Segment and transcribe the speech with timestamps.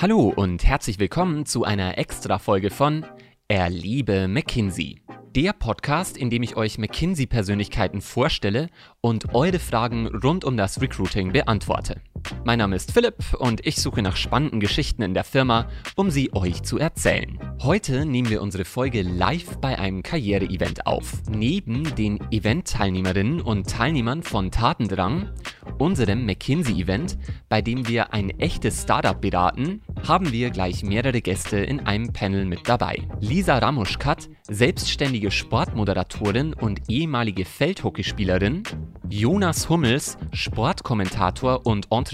[0.00, 3.04] Hallo und herzlich willkommen zu einer Extra-Folge von
[3.48, 5.02] Erliebe McKinsey.
[5.34, 8.68] Der Podcast, in dem ich euch McKinsey-Persönlichkeiten vorstelle
[9.00, 12.00] und eure Fragen rund um das Recruiting beantworte.
[12.44, 16.32] Mein Name ist Philipp und ich suche nach spannenden Geschichten in der Firma, um sie
[16.32, 17.38] euch zu erzählen.
[17.62, 21.12] Heute nehmen wir unsere Folge live bei einem Karriere-Event auf.
[21.28, 25.30] Neben den Event-Teilnehmerinnen und Teilnehmern von Tatendrang,
[25.78, 31.80] unserem McKinsey-Event, bei dem wir ein echtes Startup beraten, haben wir gleich mehrere Gäste in
[31.80, 33.02] einem Panel mit dabei.
[33.20, 38.62] Lisa Ramuschkat, selbstständige Sportmoderatorin und ehemalige Feldhockeyspielerin,
[39.10, 42.07] Jonas Hummels, Sportkommentator und Entrepreneur,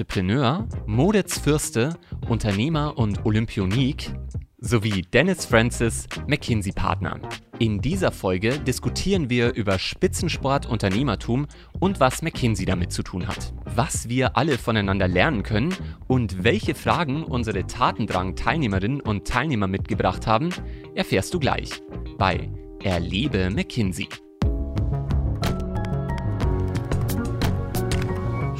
[0.86, 1.96] Moritz Fürste,
[2.28, 4.12] Unternehmer und Olympionik,
[4.58, 7.20] sowie Dennis Francis, McKinsey-Partner.
[7.58, 11.46] In dieser Folge diskutieren wir über Spitzensport, Unternehmertum
[11.78, 13.52] und was McKinsey damit zu tun hat.
[13.64, 15.74] Was wir alle voneinander lernen können
[16.08, 20.48] und welche Fragen unsere Tatendrang-Teilnehmerinnen und Teilnehmer mitgebracht haben,
[20.94, 21.70] erfährst du gleich
[22.18, 22.50] bei
[22.82, 24.08] Erlebe McKinsey.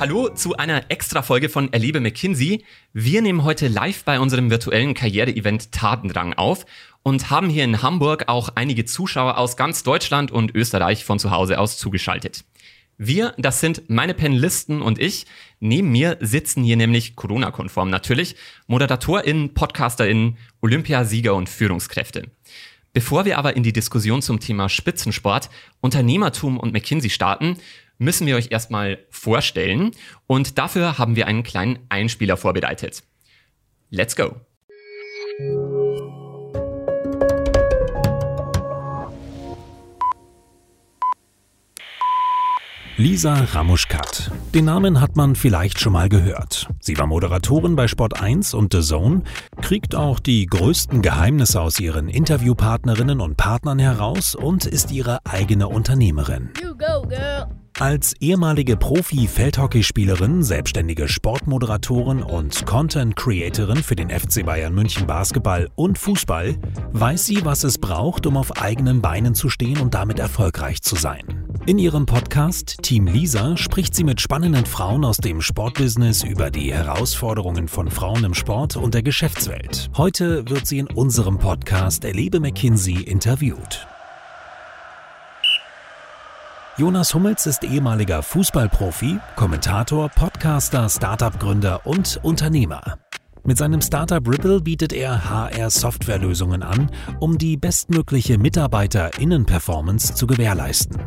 [0.01, 2.65] Hallo zu einer Extra-Folge von Erlebe McKinsey.
[2.93, 6.67] Wir nehmen heute live bei unserem virtuellen Karriere-Event Tatendrang auf
[7.03, 11.31] und haben hier in Hamburg auch einige Zuschauer aus ganz Deutschland und Österreich von zu
[11.31, 12.45] Hause aus zugeschaltet.
[12.99, 15.27] Wir, das sind meine Panelisten und ich.
[15.61, 18.37] Neben mir sitzen hier nämlich Corona-konform natürlich
[18.67, 22.31] ModeratorInnen, PodcasterInnen, Olympiasieger und Führungskräfte.
[22.93, 27.57] Bevor wir aber in die Diskussion zum Thema Spitzensport, Unternehmertum und McKinsey starten,
[27.99, 29.93] müssen wir euch erstmal vorstellen
[30.27, 33.03] und dafür haben wir einen kleinen Einspieler vorbereitet.
[33.91, 34.37] Let's go!
[42.97, 44.31] Lisa Ramuschkat.
[44.55, 46.69] Den Namen hat man vielleicht schon mal gehört.
[46.79, 49.23] Sie war Moderatorin bei Sport 1 und The Zone,
[49.61, 55.67] kriegt auch die größten Geheimnisse aus ihren Interviewpartnerinnen und Partnern heraus und ist ihre eigene
[55.67, 56.51] Unternehmerin.
[56.63, 57.49] You go, girl.
[57.81, 66.55] Als ehemalige Profi-Feldhockeyspielerin, selbstständige Sportmoderatorin und Content-Creatorin für den FC Bayern München Basketball und Fußball
[66.93, 70.95] weiß sie, was es braucht, um auf eigenen Beinen zu stehen und damit erfolgreich zu
[70.95, 71.45] sein.
[71.67, 76.73] In ihrem Podcast Team Lisa spricht sie mit spannenden Frauen aus dem Sportbusiness über die
[76.73, 79.91] Herausforderungen von Frauen im Sport und der Geschäftswelt.
[79.97, 83.89] Heute wird sie in unserem Podcast Erlebe McKinsey interviewt.
[86.77, 92.99] Jonas Hummels ist ehemaliger Fußballprofi, Kommentator, Podcaster, Startup-Gründer und Unternehmer.
[93.45, 96.91] Mit seinem Startup Ripple bietet er HR-Softwarelösungen an,
[97.21, 101.01] um die bestmögliche Mitarbeiter-Innen-Performance zu gewährleisten.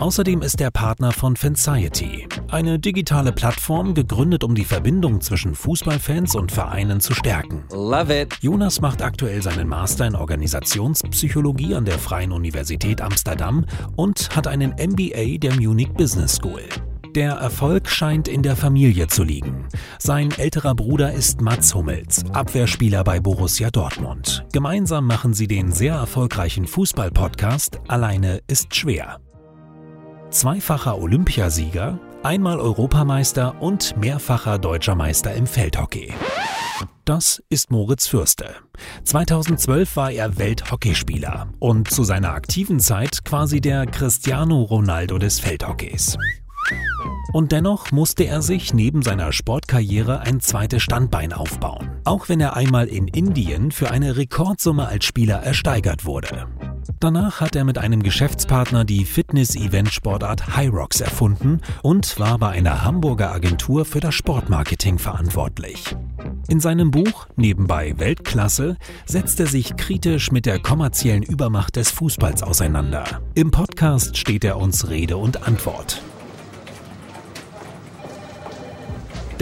[0.00, 6.34] Außerdem ist er Partner von Fanciety, eine digitale Plattform gegründet, um die Verbindung zwischen Fußballfans
[6.34, 7.64] und Vereinen zu stärken.
[7.72, 8.34] Love it.
[8.40, 14.70] Jonas macht aktuell seinen Master in Organisationspsychologie an der Freien Universität Amsterdam und hat einen
[14.70, 16.62] MBA der Munich Business School.
[17.14, 19.66] Der Erfolg scheint in der Familie zu liegen.
[19.98, 24.46] Sein älterer Bruder ist Mats Hummels, Abwehrspieler bei Borussia Dortmund.
[24.52, 29.18] Gemeinsam machen sie den sehr erfolgreichen Fußball-Podcast Alleine ist schwer
[30.32, 36.12] zweifacher Olympiasieger, einmal Europameister und mehrfacher deutscher Meister im Feldhockey.
[37.04, 38.54] Das ist Moritz Fürste.
[39.04, 46.16] 2012 war er Welthockeyspieler und zu seiner aktiven Zeit quasi der Cristiano Ronaldo des Feldhockeys.
[47.32, 52.56] Und dennoch musste er sich neben seiner Sportkarriere ein zweites Standbein aufbauen, auch wenn er
[52.56, 56.46] einmal in Indien für eine Rekordsumme als Spieler ersteigert wurde.
[57.00, 63.32] Danach hat er mit einem Geschäftspartner die Fitness-Event-Sportart Hyrox erfunden und war bei einer Hamburger
[63.32, 65.96] Agentur für das Sportmarketing verantwortlich.
[66.48, 72.42] In seinem Buch Nebenbei Weltklasse setzt er sich kritisch mit der kommerziellen Übermacht des Fußballs
[72.42, 73.04] auseinander.
[73.34, 76.02] Im Podcast steht er uns Rede und Antwort.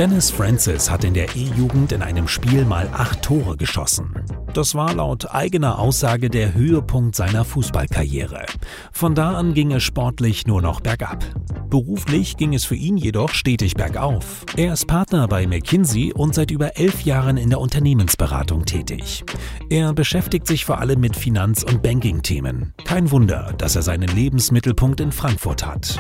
[0.01, 4.15] Dennis Francis hat in der E-Jugend in einem Spiel mal acht Tore geschossen.
[4.55, 8.47] Das war laut eigener Aussage der Höhepunkt seiner Fußballkarriere.
[8.93, 11.23] Von da an ging es sportlich nur noch bergab.
[11.69, 14.47] Beruflich ging es für ihn jedoch stetig bergauf.
[14.57, 19.23] Er ist Partner bei McKinsey und seit über elf Jahren in der Unternehmensberatung tätig.
[19.69, 22.73] Er beschäftigt sich vor allem mit Finanz- und Banking-Themen.
[22.87, 25.99] Kein Wunder, dass er seinen Lebensmittelpunkt in Frankfurt hat.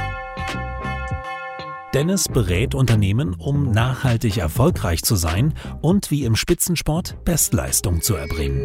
[1.93, 8.63] Dennis berät Unternehmen, um nachhaltig erfolgreich zu sein und wie im Spitzensport Bestleistung zu erbringen.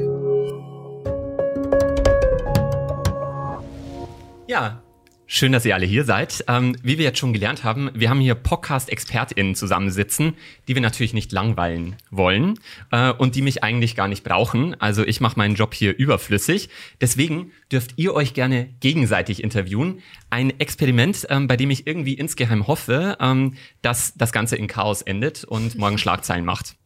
[4.48, 4.84] Ja,
[5.28, 6.46] Schön, dass ihr alle hier seid.
[6.48, 10.34] Ähm, wie wir jetzt schon gelernt haben, wir haben hier Podcast-ExpertInnen zusammensitzen,
[10.68, 12.60] die wir natürlich nicht langweilen wollen
[12.92, 14.80] äh, und die mich eigentlich gar nicht brauchen.
[14.80, 16.70] Also ich mache meinen Job hier überflüssig.
[17.02, 20.04] Deswegen dürft ihr euch gerne gegenseitig interviewen.
[20.30, 25.02] Ein Experiment, ähm, bei dem ich irgendwie insgeheim hoffe, ähm, dass das Ganze in Chaos
[25.02, 26.76] endet und morgen Schlagzeilen macht.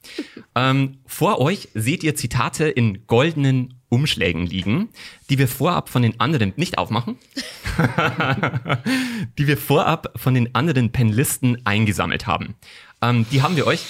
[0.56, 4.90] Ähm, vor euch seht ihr Zitate in goldenen Umschlägen liegen,
[5.30, 7.18] die wir vorab von den anderen nicht aufmachen,
[9.38, 12.56] die wir vorab von den anderen Penlisten eingesammelt haben.
[13.02, 13.86] Ähm, die haben wir euch,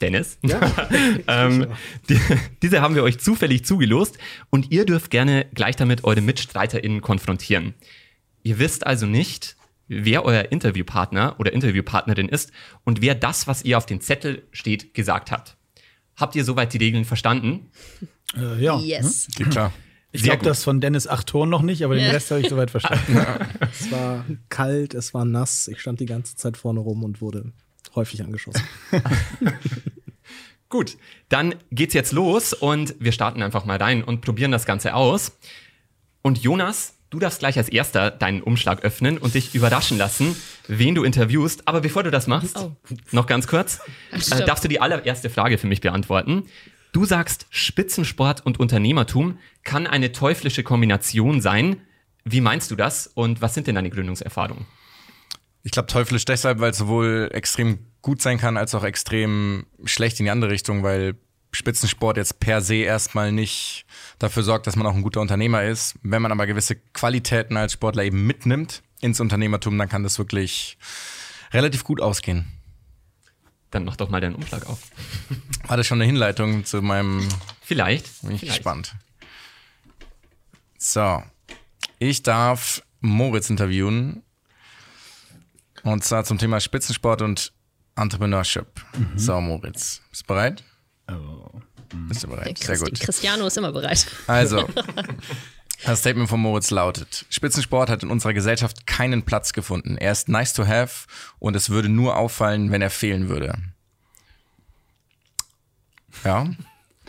[0.00, 0.60] Dennis, ja.
[1.28, 1.68] ähm,
[2.08, 2.18] die,
[2.62, 4.18] diese haben wir euch zufällig zugelost
[4.50, 7.74] und ihr dürft gerne gleich damit eure MitstreiterInnen konfrontieren.
[8.42, 12.52] Ihr wisst also nicht, wer euer Interviewpartner oder Interviewpartnerin ist
[12.84, 15.56] und wer das, was ihr auf dem Zettel steht, gesagt hat.
[16.16, 17.70] Habt ihr soweit die Regeln verstanden?
[18.36, 18.78] Äh, ja.
[18.78, 19.26] Yes.
[19.26, 19.34] Hm?
[19.36, 19.72] Geht klar.
[20.14, 23.18] Ich glaube das von Dennis Achton noch nicht, aber den Rest habe ich soweit verstanden.
[23.72, 25.66] es war kalt, es war nass.
[25.66, 27.52] Ich stand die ganze Zeit vorne rum und wurde
[27.96, 28.62] häufig angeschossen.
[30.68, 30.96] Gut,
[31.28, 35.32] dann geht's jetzt los und wir starten einfach mal rein und probieren das Ganze aus.
[36.22, 40.36] Und Jonas, du darfst gleich als erster deinen Umschlag öffnen und dich überraschen lassen,
[40.68, 41.66] wen du interviewst.
[41.66, 42.72] Aber bevor du das machst, oh.
[43.10, 43.80] noch ganz kurz,
[44.12, 46.44] äh, darfst du die allererste Frage für mich beantworten.
[46.94, 51.80] Du sagst, Spitzensport und Unternehmertum kann eine teuflische Kombination sein.
[52.22, 54.64] Wie meinst du das und was sind denn deine Gründungserfahrungen?
[55.64, 60.20] Ich glaube, teuflisch deshalb, weil es sowohl extrem gut sein kann, als auch extrem schlecht
[60.20, 61.16] in die andere Richtung, weil
[61.50, 63.86] Spitzensport jetzt per se erstmal nicht
[64.20, 65.96] dafür sorgt, dass man auch ein guter Unternehmer ist.
[66.04, 70.78] Wenn man aber gewisse Qualitäten als Sportler eben mitnimmt ins Unternehmertum, dann kann das wirklich
[71.52, 72.46] relativ gut ausgehen.
[73.74, 74.78] Dann mach doch mal deinen Umschlag auf.
[75.66, 77.28] War das schon eine Hinleitung zu meinem.
[77.60, 78.22] Vielleicht.
[78.22, 78.58] Bin ich vielleicht.
[78.58, 78.94] gespannt.
[80.78, 81.24] So.
[81.98, 84.22] Ich darf Moritz interviewen.
[85.82, 87.52] Und zwar zum Thema Spitzensport und
[87.96, 88.68] Entrepreneurship.
[88.96, 89.18] Mhm.
[89.18, 90.02] So, Moritz.
[90.08, 90.62] Bist du bereit?
[91.10, 91.60] Oh.
[92.08, 92.56] Bist du bereit?
[92.58, 93.00] Sehr gut.
[93.00, 94.06] Cristiano ist immer bereit.
[94.28, 94.68] Also,
[95.84, 99.98] Das Statement von Moritz lautet, Spitzensport hat in unserer Gesellschaft keinen Platz gefunden.
[99.98, 101.06] Er ist nice to have
[101.38, 103.54] und es würde nur auffallen, wenn er fehlen würde.
[106.24, 106.46] Ja,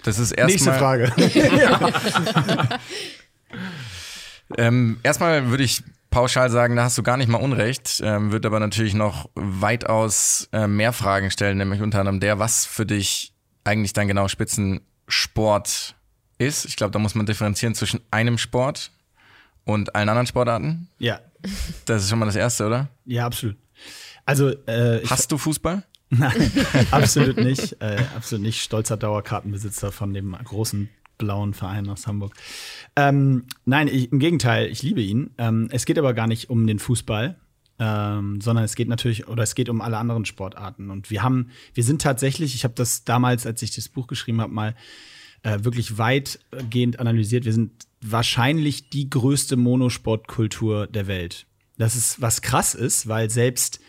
[0.04, 0.52] das ist erstmal...
[0.52, 1.14] Nächste Frage.
[4.58, 8.48] ähm, erstmal würde ich pauschal sagen, da hast du gar nicht mal Unrecht, ähm, würde
[8.48, 13.34] aber natürlich noch weitaus äh, mehr Fragen stellen, nämlich unter anderem der, was für dich
[13.64, 15.96] eigentlich dann genau Spitzensport
[16.38, 16.66] ist.
[16.66, 18.92] Ich glaube, da muss man differenzieren zwischen einem Sport
[19.64, 20.88] und allen anderen Sportarten.
[21.00, 21.20] Ja.
[21.86, 22.88] Das ist schon mal das Erste, oder?
[23.06, 23.56] Ja, absolut.
[24.26, 25.84] Also, äh, Hast du Fußball?
[26.10, 26.52] Nein,
[26.92, 27.80] absolut nicht.
[27.82, 28.62] Äh, absolut nicht.
[28.62, 32.34] Stolzer Dauerkartenbesitzer von dem großen blauen Verein aus Hamburg.
[32.96, 35.32] Ähm, nein, ich, im Gegenteil, ich liebe ihn.
[35.38, 37.36] Ähm, es geht aber gar nicht um den Fußball,
[37.80, 40.90] ähm, sondern es geht natürlich oder es geht um alle anderen Sportarten.
[40.90, 44.42] Und wir haben, wir sind tatsächlich, ich habe das damals, als ich das Buch geschrieben
[44.42, 44.76] habe, mal
[45.46, 47.46] äh, wirklich weitgehend analysiert.
[47.46, 47.72] Wir sind
[48.02, 51.46] wahrscheinlich die größte Monosportkultur der Welt.
[51.78, 53.80] Das ist was krass ist, weil selbst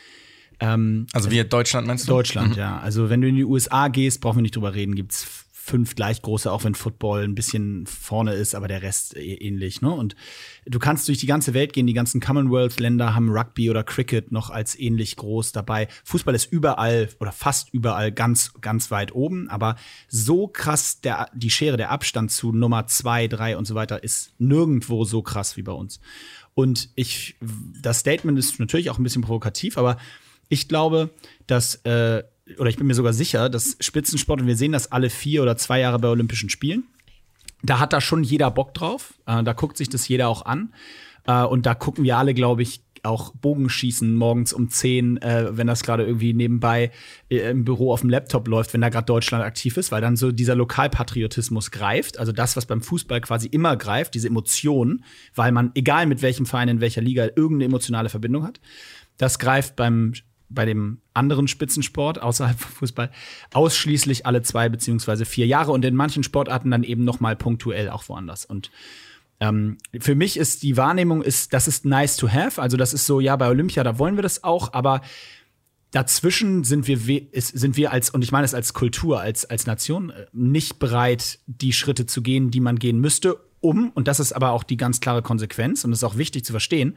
[0.61, 2.13] ähm, also wie Deutschland meinst du?
[2.13, 2.59] Deutschland, mhm.
[2.59, 2.79] ja.
[2.79, 6.23] Also wenn du in die USA gehst, brauchen wir nicht drüber reden, gibt's fünf gleich
[6.23, 9.83] große, auch wenn Football ein bisschen vorne ist, aber der Rest e-, ähnlich.
[9.83, 9.91] Ne?
[9.91, 10.15] Und
[10.65, 14.51] du kannst durch die ganze Welt gehen, die ganzen Commonwealth-Länder haben Rugby oder Cricket noch
[14.51, 15.89] als ähnlich groß dabei.
[16.05, 19.75] Fußball ist überall oder fast überall ganz, ganz weit oben, aber
[20.09, 24.35] so krass der, die Schere, der Abstand zu Nummer zwei, drei und so weiter ist
[24.39, 25.99] nirgendwo so krass wie bei uns.
[26.55, 27.35] Und ich,
[27.83, 29.97] das Statement ist natürlich auch ein bisschen provokativ, aber
[30.49, 31.11] ich glaube,
[31.49, 32.23] dass äh,
[32.59, 35.57] oder ich bin mir sogar sicher, dass Spitzensport, und wir sehen das alle vier oder
[35.57, 36.85] zwei Jahre bei Olympischen Spielen,
[37.63, 39.15] da hat da schon jeder Bock drauf.
[39.27, 40.73] Äh, da guckt sich das jeder auch an.
[41.27, 45.67] Äh, und da gucken wir alle, glaube ich, auch Bogenschießen morgens um 10, äh, wenn
[45.67, 46.91] das gerade irgendwie nebenbei
[47.31, 50.17] äh, im Büro auf dem Laptop läuft, wenn da gerade Deutschland aktiv ist, weil dann
[50.17, 55.53] so dieser Lokalpatriotismus greift, also das, was beim Fußball quasi immer greift, diese Emotionen, weil
[55.53, 58.61] man, egal mit welchem Verein, in welcher Liga, irgendeine emotionale Verbindung hat.
[59.19, 60.13] Das greift beim
[60.49, 63.11] bei dem anderen Spitzensport außerhalb von Fußball
[63.53, 67.91] ausschließlich alle zwei beziehungsweise vier Jahre und in manchen Sportarten dann eben noch mal punktuell
[67.91, 68.45] auch woanders.
[68.45, 68.71] Und
[69.41, 72.61] ähm, für mich ist die Wahrnehmung ist, das ist nice to have.
[72.61, 75.03] Also das ist so, ja, bei Olympia, da wollen wir das auch, aber
[75.91, 76.99] dazwischen sind wir,
[77.33, 81.39] sind wir als, und ich meine es als Kultur, als, als Nation, äh, nicht bereit,
[81.47, 84.77] die Schritte zu gehen, die man gehen müsste, um, und das ist aber auch die
[84.77, 86.97] ganz klare Konsequenz, und das ist auch wichtig zu verstehen,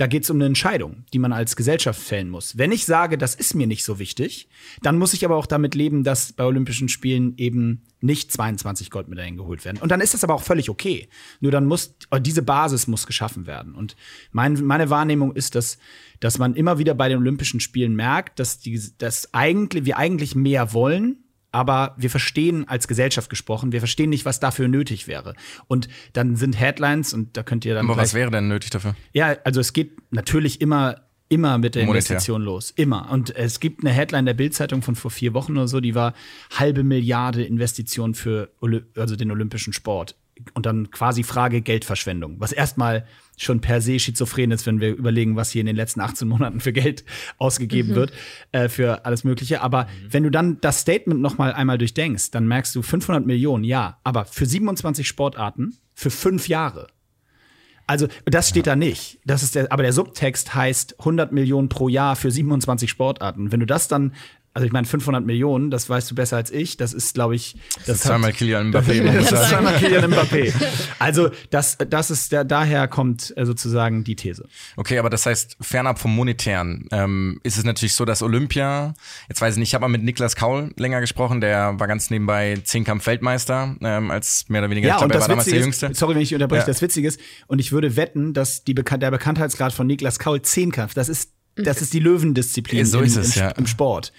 [0.00, 2.56] Da geht es um eine Entscheidung, die man als Gesellschaft fällen muss.
[2.56, 4.48] Wenn ich sage, das ist mir nicht so wichtig,
[4.80, 9.36] dann muss ich aber auch damit leben, dass bei Olympischen Spielen eben nicht 22 Goldmedaillen
[9.36, 9.76] geholt werden.
[9.76, 11.10] Und dann ist das aber auch völlig okay.
[11.40, 13.74] Nur dann muss, diese Basis muss geschaffen werden.
[13.74, 13.94] Und
[14.32, 15.76] mein, meine Wahrnehmung ist, dass,
[16.18, 20.34] dass man immer wieder bei den Olympischen Spielen merkt, dass, die, dass eigentlich, wir eigentlich
[20.34, 21.18] mehr wollen,
[21.52, 25.34] aber wir verstehen als Gesellschaft gesprochen, wir verstehen nicht, was dafür nötig wäre.
[25.66, 27.88] Und dann sind Headlines und da könnt ihr dann.
[27.88, 28.94] Aber was wäre denn nötig dafür?
[29.12, 30.96] Ja, also es geht natürlich immer
[31.30, 32.10] immer mit der Monetär.
[32.10, 32.72] Investition los.
[32.74, 33.08] Immer.
[33.10, 36.12] Und es gibt eine Headline der Bildzeitung von vor vier Wochen oder so, die war
[36.58, 40.16] halbe Milliarde Investition für Oly also den olympischen Sport.
[40.54, 43.06] Und dann quasi Frage Geldverschwendung, was erstmal
[43.36, 46.60] schon per se schizophren ist, wenn wir überlegen, was hier in den letzten 18 Monaten
[46.60, 47.04] für Geld
[47.38, 48.12] ausgegeben wird,
[48.52, 49.62] äh, für alles Mögliche.
[49.62, 53.64] Aber wenn du dann das Statement noch mal einmal durchdenkst, dann merkst du 500 Millionen,
[53.64, 56.88] ja, aber für 27 Sportarten für fünf Jahre.
[57.86, 59.18] Also, das steht da nicht.
[59.24, 63.50] Das ist der, aber der Subtext heißt 100 Millionen pro Jahr für 27 Sportarten.
[63.50, 64.12] Wenn du das dann
[64.52, 66.76] also ich meine 500 Millionen, das weißt du besser als ich.
[66.76, 69.18] Das ist, glaube ich, das, Das ist zweimal Kilian das Mbappé.
[69.20, 70.52] ist zweimal Kylian Mbappé.
[70.98, 74.46] Also das, das ist der, daher kommt äh, sozusagen die These.
[74.76, 78.94] Okay, aber das heißt, fernab vom Monetären ähm, ist es natürlich so, dass Olympia,
[79.28, 82.10] jetzt weiß ich nicht, ich habe mal mit Niklas Kaul länger gesprochen, der war ganz
[82.10, 85.44] nebenbei Zehnkampf-Weltmeister, ähm, als mehr oder weniger, Ja, ich und glaube, er das war damals
[85.46, 85.86] der Witzige Jüngste.
[85.86, 86.66] ist, sorry, wenn ich unterbreche, Ja.
[86.66, 90.42] das Witzige ist, und ich würde wetten, dass die Bekan der Bekanntheitsgrad von Niklas Kaul
[90.42, 93.48] Zehnkampf, das ist, das ist die Löwendisziplin So im, ist es, im, ja.
[93.50, 94.12] im Sport.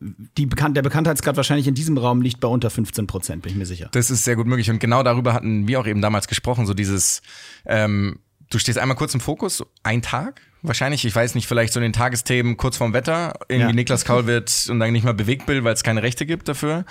[0.00, 3.58] Die Bekan der Bekanntheitsgrad wahrscheinlich in diesem Raum liegt bei unter 15 Prozent, bin ich
[3.58, 3.88] mir sicher.
[3.92, 4.70] Das ist sehr gut möglich.
[4.70, 7.22] Und genau darüber hatten wir auch eben damals gesprochen, so dieses,
[7.64, 8.18] ähm,
[8.50, 11.84] du stehst einmal kurz im Fokus, ein Tag wahrscheinlich, ich weiß nicht, vielleicht so in
[11.84, 13.74] den Tagesthemen kurz vorm Wetter, irgendwie Ja.
[13.74, 16.84] Niklas Kaul wird und dann nicht mal bewegt will, weil es keine Rechte gibt dafür.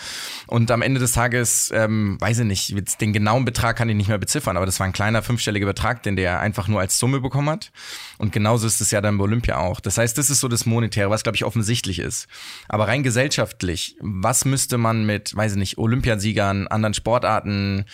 [0.47, 4.07] Und am Ende des Tages, ähm, weiß ich nicht, den genauen Betrag kann ich nicht
[4.07, 7.19] mehr beziffern, aber das war ein kleiner fünfstelliger Betrag, den der einfach nur als Summe
[7.19, 7.71] bekommen hat.
[8.17, 9.79] Und genauso ist es ja dann bei Olympia auch.
[9.79, 12.27] Das heißt, das ist so das Monetäre, was glaube ich offensichtlich ist.
[12.67, 17.85] Aber rein gesellschaftlich, was müsste man mit, weiß ich nicht, Olympiasiegern, anderen Sportarten,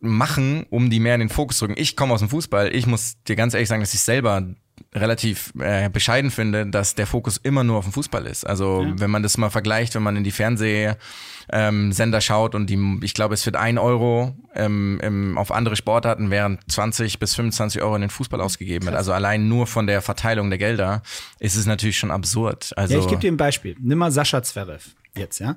[0.00, 1.80] machen, um die mehr in den Fokus zu rücken.
[1.80, 2.74] Ich komme aus dem Fußball.
[2.74, 4.46] Ich muss dir ganz ehrlich sagen, dass ich selber
[4.94, 8.46] relativ äh, bescheiden finde, dass der Fokus immer nur auf dem Fußball ist.
[8.46, 10.96] Also wenn man das mal vergleicht, wenn man in die Fernsehsender
[11.50, 16.30] ähm, schaut und die, ich glaube, es wird ein Euro ähm, im, auf andere Sportarten
[16.30, 18.96] während 20 bis 25 Euro in den Fußball ausgegeben wird.
[18.96, 21.02] Also allein nur von der Verteilung der Gelder
[21.40, 22.72] ist es natürlich schon absurd.
[22.76, 23.76] Also Ja, ich gebe dir ein Beispiel.
[23.80, 25.56] Nimm mal Sascha Zverev jetzt, ja.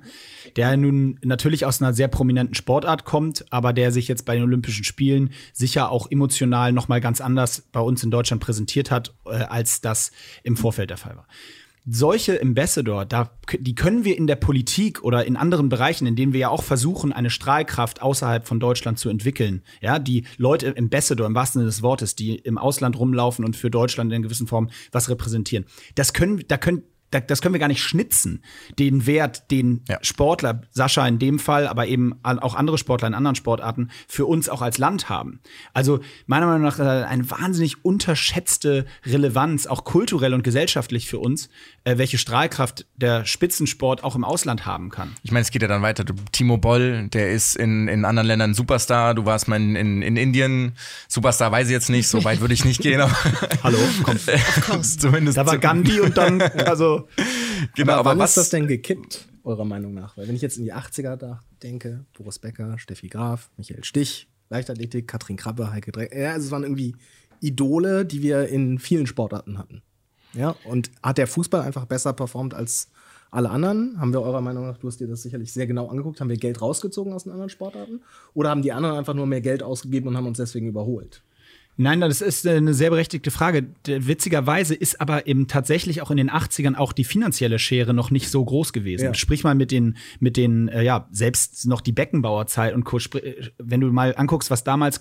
[0.56, 4.44] Der nun natürlich aus einer sehr prominenten Sportart kommt, aber der sich jetzt bei den
[4.44, 9.14] Olympischen Spielen sicher auch emotional noch mal ganz anders bei uns in Deutschland präsentiert hat,
[9.26, 10.12] äh, als das
[10.44, 11.28] im Vorfeld der Fall war.
[11.90, 16.34] Solche Ambassador, da, die können wir in der Politik oder in anderen Bereichen, in denen
[16.34, 19.64] wir ja auch versuchen, eine Strahlkraft außerhalb von Deutschland zu entwickeln.
[19.80, 23.72] Ja, die Leute, Ambassador im wahrsten Sinne des Wortes, die im Ausland rumlaufen und für
[23.72, 25.64] Deutschland in gewissen Form was repräsentieren.
[25.96, 28.44] Das können, da können, das können wir gar nicht schnitzen,
[28.80, 29.98] den Wert, den Ja.
[30.02, 34.50] Sportler, Sascha in dem Fall, aber eben auch andere Sportler in anderen Sportarten für uns
[34.50, 35.40] auch als Land haben.
[35.74, 41.50] Also meiner Meinung nach eine wahnsinnig unterschätzte Relevanz, auch kulturell und gesellschaftlich für uns,
[41.84, 45.14] äh, welche Strahlkraft der Spitzensport auch im Ausland haben kann.
[45.24, 46.04] Ich meine, es geht ja dann weiter.
[46.32, 49.16] Timo Boll, der ist in, in anderen Ländern Superstar.
[49.16, 50.74] Du warst mal in, in, in Indien.
[51.08, 53.02] Superstar weiß ich jetzt nicht, so weit würde ich nicht gehen.
[53.64, 54.18] Hallo, komm.
[54.84, 55.38] zumindest.
[55.38, 56.97] Da war Gandhi und dann, also
[57.76, 60.18] genau, aber, aber, wann was, ist das denn gekippt, eurer Meinung nach?
[60.18, 64.28] Weil wenn ich jetzt in die 80er da denke, Boris Becker, Steffi Graf, Michael Stich,
[64.50, 66.96] Leichtathletik, Katrin Krabbe, Heike Dreck, ja, also es waren irgendwie
[67.42, 69.82] Idole, die wir in vielen Sportarten hatten.
[70.34, 72.90] Ja, und hat der Fußball einfach besser performt als
[73.32, 74.00] alle anderen?
[74.00, 76.38] Haben wir eurer Meinung nach, du hast dir das sicherlich sehr genau angeguckt, haben wir
[76.38, 78.02] Geld rausgezogen aus den anderen Sportarten?
[78.34, 81.24] Oder haben die anderen einfach nur mehr Geld ausgegeben und haben uns deswegen überholt?
[81.78, 83.68] Nein, das ist eine sehr berechtigte Frage.
[83.86, 88.30] Witzigerweise ist aber eben tatsächlich auch in den 80ern auch die finanzielle Schere noch nicht
[88.30, 89.06] so groß gewesen.
[89.06, 89.14] Ja.
[89.14, 92.98] Sprich mal mit den, mit den, äh, ja, selbst noch die Beckenbauerzeit und Co.
[92.98, 95.00] Äh, Wenn du mal anguckst, was damals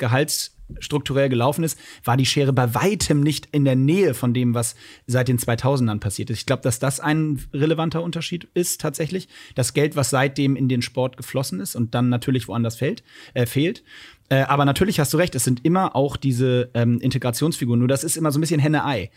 [0.69, 4.75] gehaltsstrukturell gelaufen ist, war die Schere bei weitem nicht in der Nähe von dem, was
[5.07, 6.39] seit den 2000ern passiert ist.
[6.39, 9.29] Ich glaube, dass das ein relevanter Unterschied ist tatsächlich.
[9.55, 13.03] Das Geld, was seitdem in den Sport geflossen ist und dann natürlich woanders fällt,
[13.35, 13.83] äh, fehlt.
[14.29, 17.79] Äh, aber natürlich hast du recht, es sind immer auch diese ähm, Integrationsfiguren.
[17.79, 19.11] Nur das ist immer so ein bisschen Henne-Ei.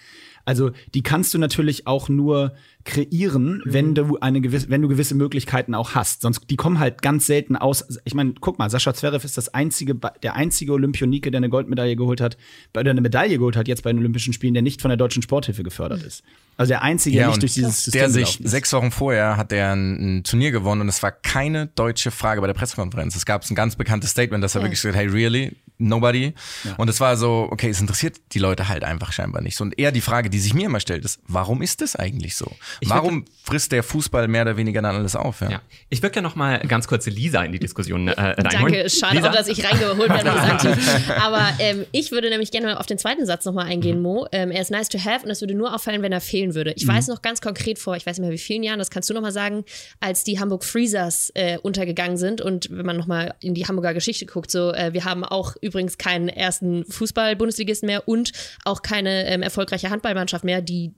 [0.50, 2.53] Also die kannst du natürlich auch nur
[2.84, 6.24] kreieren, wenn du eine gewisse, wenn du gewisse Möglichkeiten auch hast.
[6.24, 7.86] Sonst die kommen halt ganz selten aus.
[8.03, 11.96] Ich meine, guck mal, Sascha Zverev ist das einzige, der einzige Olympionike, der eine Goldmedaille
[11.96, 12.36] geholt hat,
[12.75, 15.22] oder eine Medaille geholt hat jetzt bei den Olympischen Spielen, der nicht von der deutschen
[15.22, 16.24] Sporthilfe gefördert ist.
[16.58, 19.38] Also der einzige, der ja, nicht und durch dieses System der sich sechs Wochen vorher
[19.38, 23.15] hat er ein, ein Turnier gewonnen und es war keine deutsche Frage bei der Pressekonferenz.
[23.15, 25.56] Es gab ein ganz bekanntes Statement, dass er wirklich gesagt hat, hey, really?
[25.80, 26.34] Nobody.
[26.78, 29.56] Und es war so, okay, es interessiert die Leute halt einfach scheinbar nicht.
[29.56, 32.36] So, Und eher die Frage, die sich mir immer stellt, ist, warum ist das eigentlich
[32.36, 32.52] so?
[32.82, 35.42] Ich warum frisst der Fußball mehr oder weniger dann alles auf?
[35.42, 35.50] Ja.
[35.52, 35.62] Ja.
[35.90, 38.74] Ich würde gerne noch mal ganz kurz Lisa in die Diskussion äh, reinholen.
[38.74, 41.22] Danke, schade Lisa, auch, dass ich reingeholt werde, habe.
[41.22, 44.28] Aber ähm, ich würde nämlich gerne mal auf den zweiten Satz nochmal eingehen, Mo.
[44.32, 46.74] Ähm, er ist nice to have und es würde nur auffallen, wenn er fehlen würde.
[46.76, 49.10] Ich weiß noch ganz konkret vor, ich weiß nicht mehr wie vielen Jahren, das kannst
[49.10, 49.64] du nochmal sagen,
[50.00, 54.26] als die Hamburg Freezers äh, untergegangen sind und wenn man nochmal in die Hamburger Geschichte
[54.26, 58.32] guckt, so, äh, wir haben auch übrigens keinen ersten Fußball-Bundesligisten mehr und
[58.66, 60.94] auch keine ähm, erfolgreiche Handballmannschaft mehr, die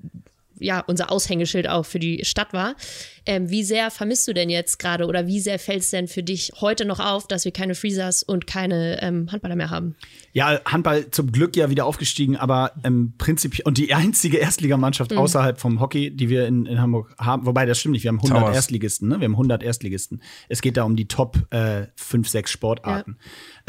[0.62, 2.76] ja, unser Aushängeschild auch für die Stadt war.
[3.26, 6.24] Ähm, wie sehr vermisst du denn jetzt gerade oder wie sehr fällt es denn für
[6.24, 9.96] dich heute noch auf, dass wir keine Freezers und keine ähm, Handballer mehr haben?
[10.34, 15.60] Ja, Handball zum Glück ja wieder aufgestiegen, aber im Prinzip und die einzige Erstligamannschaft außerhalb
[15.60, 18.40] vom Hockey, die wir in, in Hamburg haben, wobei das stimmt nicht, wir haben 100
[18.40, 18.56] Towers.
[18.56, 19.20] Erstligisten, ne?
[19.20, 20.22] Wir haben 100 Erstligisten.
[20.48, 23.18] Es geht da um die Top äh, 5, 6 Sportarten.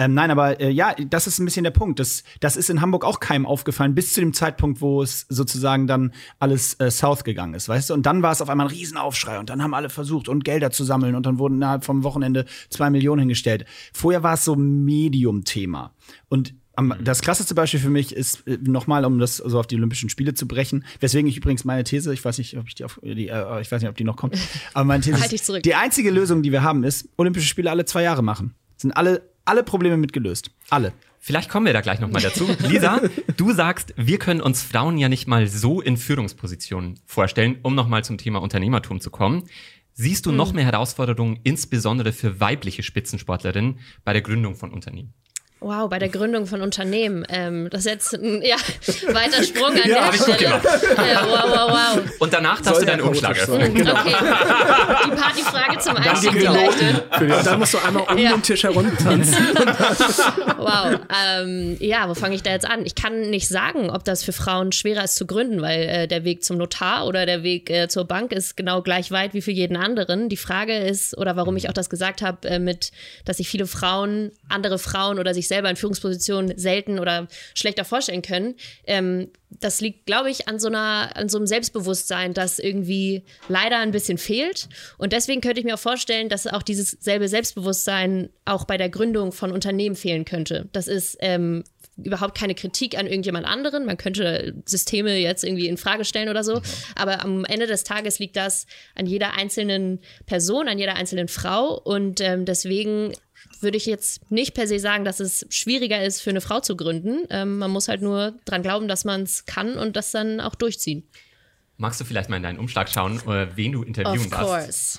[0.03, 2.01] Ähm, nein, aber äh, ja, das ist ein bisschen der Punkt.
[2.01, 5.87] Das, das ist in Hamburg auch keinem aufgefallen, bis zu dem Zeitpunkt, wo es sozusagen
[5.87, 7.95] dann alles äh, south gegangen ist, weißt du?
[7.95, 10.73] Und dann war es auf einmal ein Riesenaufschrei und dann haben alle versucht und Gelder
[10.73, 13.65] zu sammeln und dann wurden innerhalb vom Wochenende zwei Millionen hingestellt.
[13.93, 15.95] Vorher war es so Medium-Thema.
[16.29, 19.77] Und am, das klasseste Beispiel für mich ist äh, nochmal, um das so auf die
[19.77, 20.85] Olympischen Spiele zu brechen.
[20.99, 23.71] Weswegen ich übrigens meine These, ich weiß nicht, ob ich die, auf, die äh, ich
[23.71, 24.37] weiß nicht, ob die noch kommt,
[24.75, 25.63] aber meine These Halt ist, zurück.
[25.63, 28.55] die einzige Lösung, die wir haben, ist Olympische Spiele alle zwei Jahre machen.
[28.77, 30.51] Sind alle alle Probleme mit gelöst.
[30.71, 30.93] Alle.
[31.19, 32.49] Vielleicht kommen wir da gleich noch mal dazu.
[32.69, 33.01] Lisa,
[33.37, 37.87] du sagst, wir können uns Frauen ja nicht mal so in Führungspositionen vorstellen, um noch
[37.87, 39.45] mal zum Thema Unternehmertum zu kommen.
[39.95, 40.37] Siehst du Hm.
[40.37, 45.13] noch mehr Herausforderungen, insbesondere für weibliche Spitzensportlerinnen, bei der Gründung von Unternehmen?
[45.63, 47.25] Wow, bei der Gründung von Unternehmen.
[47.29, 48.57] Ähm, das ist jetzt ein ja,
[49.15, 50.61] weiter Sprung an hab der ich gut Stelle.
[50.97, 52.03] Ja, wow, wow, wow.
[52.19, 53.77] Und danach darfst Soll du deinen ja Umschlag öffnen.
[53.85, 53.89] sein.
[53.97, 54.15] Okay.
[55.07, 56.81] Die Partyfrage zum Einstieg vielleicht.
[56.81, 58.33] Die- Dann musst du einmal um Ja.
[58.33, 59.37] den Tisch herumtanzen.
[60.63, 61.01] Wow.
[61.27, 62.87] Ähm, ja, wo fange ich da jetzt an?
[62.87, 66.25] Ich kann nicht sagen, ob das für Frauen schwerer ist zu gründen, weil äh, der
[66.25, 69.51] Weg zum Notar oder der Weg äh, zur Bank ist genau gleich weit wie für
[69.51, 70.29] jeden anderen.
[70.29, 72.93] Die Frage ist, oder warum ich auch das gesagt habe, äh, mit,
[73.25, 78.23] dass sich viele Frauen, andere Frauen oder sich selber in Führungspositionen selten oder schlechter vorstellen
[78.23, 78.55] können.
[78.87, 83.79] Ähm, das liegt, glaube ich, an so einer, an so einem Selbstbewusstsein, das irgendwie leider
[83.81, 84.71] ein bisschen fehlt.
[84.97, 88.89] Und deswegen könnte ich mir auch vorstellen, dass auch dieses selbe Selbstbewusstsein auch bei der
[88.89, 90.71] Gründung von Unternehmen fehlen könnte.
[90.73, 91.65] Das ist ähm,
[91.99, 93.85] überhaupt keine Kritik an irgendjemand anderen.
[93.85, 96.63] Man könnte Systeme jetzt irgendwie in Frage stellen oder so.
[96.95, 101.79] Aber am Ende des Tages liegt das an jeder einzelnen Person, an jeder einzelnen Frau.
[101.79, 103.13] Und ähm, deswegen
[103.63, 106.77] würde ich jetzt nicht per se sagen, dass es schwieriger ist, für eine Frau zu
[106.77, 107.27] gründen.
[107.31, 110.55] Ähm, man muss halt nur dran glauben, dass man es kann und das dann auch
[110.55, 111.05] durchziehen.
[111.77, 114.47] Magst du vielleicht mal in deinen Umschlag schauen, äh, wen du interviewen Of darfst?
[114.47, 114.99] course.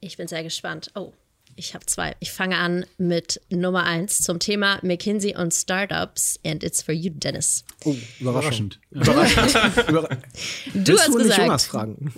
[0.00, 0.90] Ich bin sehr gespannt.
[0.94, 1.12] Oh,
[1.56, 2.14] ich habe zwei.
[2.20, 6.38] Ich fange an mit Nummer eins zum Thema McKinsey und Startups.
[6.44, 7.64] And it's for you, Dennis.
[7.84, 7.96] Oh.
[8.20, 8.78] Überraschend.
[8.90, 9.88] Überraschend.
[9.88, 10.02] Über
[10.74, 11.38] Du Willst hast gesagt.
[11.38, 12.12] Jonas fragen?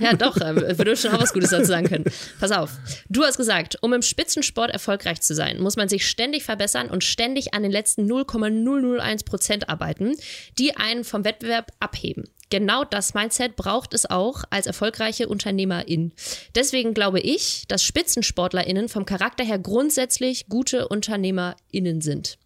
[0.00, 2.04] Ja, doch, äh, würde schon auch was Gutes dazu sagen können.
[2.40, 2.70] Pass auf.
[3.08, 7.04] Du hast gesagt, um im Spitzensport erfolgreich zu sein, muss man sich ständig verbessern und
[7.04, 10.16] ständig an den letzten 0,001 Prozent arbeiten,
[10.58, 12.24] die einen vom Wettbewerb abheben.
[12.50, 16.12] Genau das Mindset braucht es auch als erfolgreiche Unternehmerin.
[16.56, 22.38] Deswegen glaube ich, dass SpitzensportlerInnen vom Charakter her grundsätzlich gute UnternehmerInnen sind.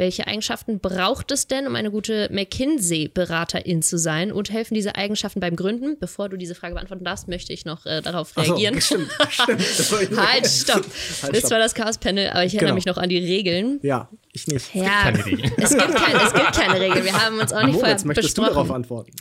[0.00, 4.32] Welche Eigenschaften braucht es denn, um eine gute McKinsey-Beraterin zu sein?
[4.32, 5.98] Und helfen diese Eigenschaften beim Gründen?
[6.00, 8.80] Bevor du diese Frage beantworten darfst, möchte ich noch äh, darauf Ach so, reagieren.
[8.80, 9.60] stimmt, stimmt.
[9.60, 10.86] Das halt, stopp.
[11.22, 12.74] Halt, das war das Chaos-Panel, aber ich erinnere Genau.
[12.76, 13.78] mich noch an die Regeln.
[13.82, 14.74] Ja, ich nicht.
[14.74, 15.52] Ja, keine Regeln.
[15.58, 17.04] es gibt, kein, es gibt keine Regeln.
[17.04, 18.54] Wir haben uns auch nicht Moritz, vorher möchtest du besprochen.
[18.54, 19.12] darauf antworten?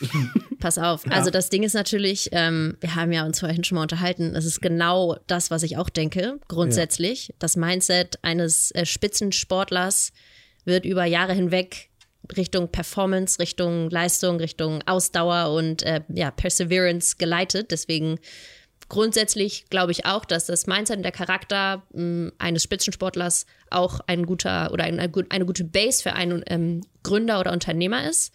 [0.60, 1.02] Pass auf.
[1.10, 4.46] Also das Ding ist natürlich, ähm, wir haben ja uns vorhin schon mal unterhalten, es
[4.46, 7.34] ist genau das, was ich auch denke, grundsätzlich.
[7.38, 10.14] Das Mindset eines äh, Spitzensportlers
[10.66, 11.90] wird über Jahre hinweg
[12.36, 17.72] Richtung Performance, Richtung Leistung, Richtung Ausdauer und äh, ja, Perseverance geleitet.
[17.72, 18.20] Deswegen
[18.88, 24.26] grundsätzlich glaube ich auch, dass das Mindset und der Charakter mh, eines Spitzensportlers auch ein
[24.26, 28.34] guter oder eine, eine gute Base für einen ähm, Gründer oder Unternehmer ist.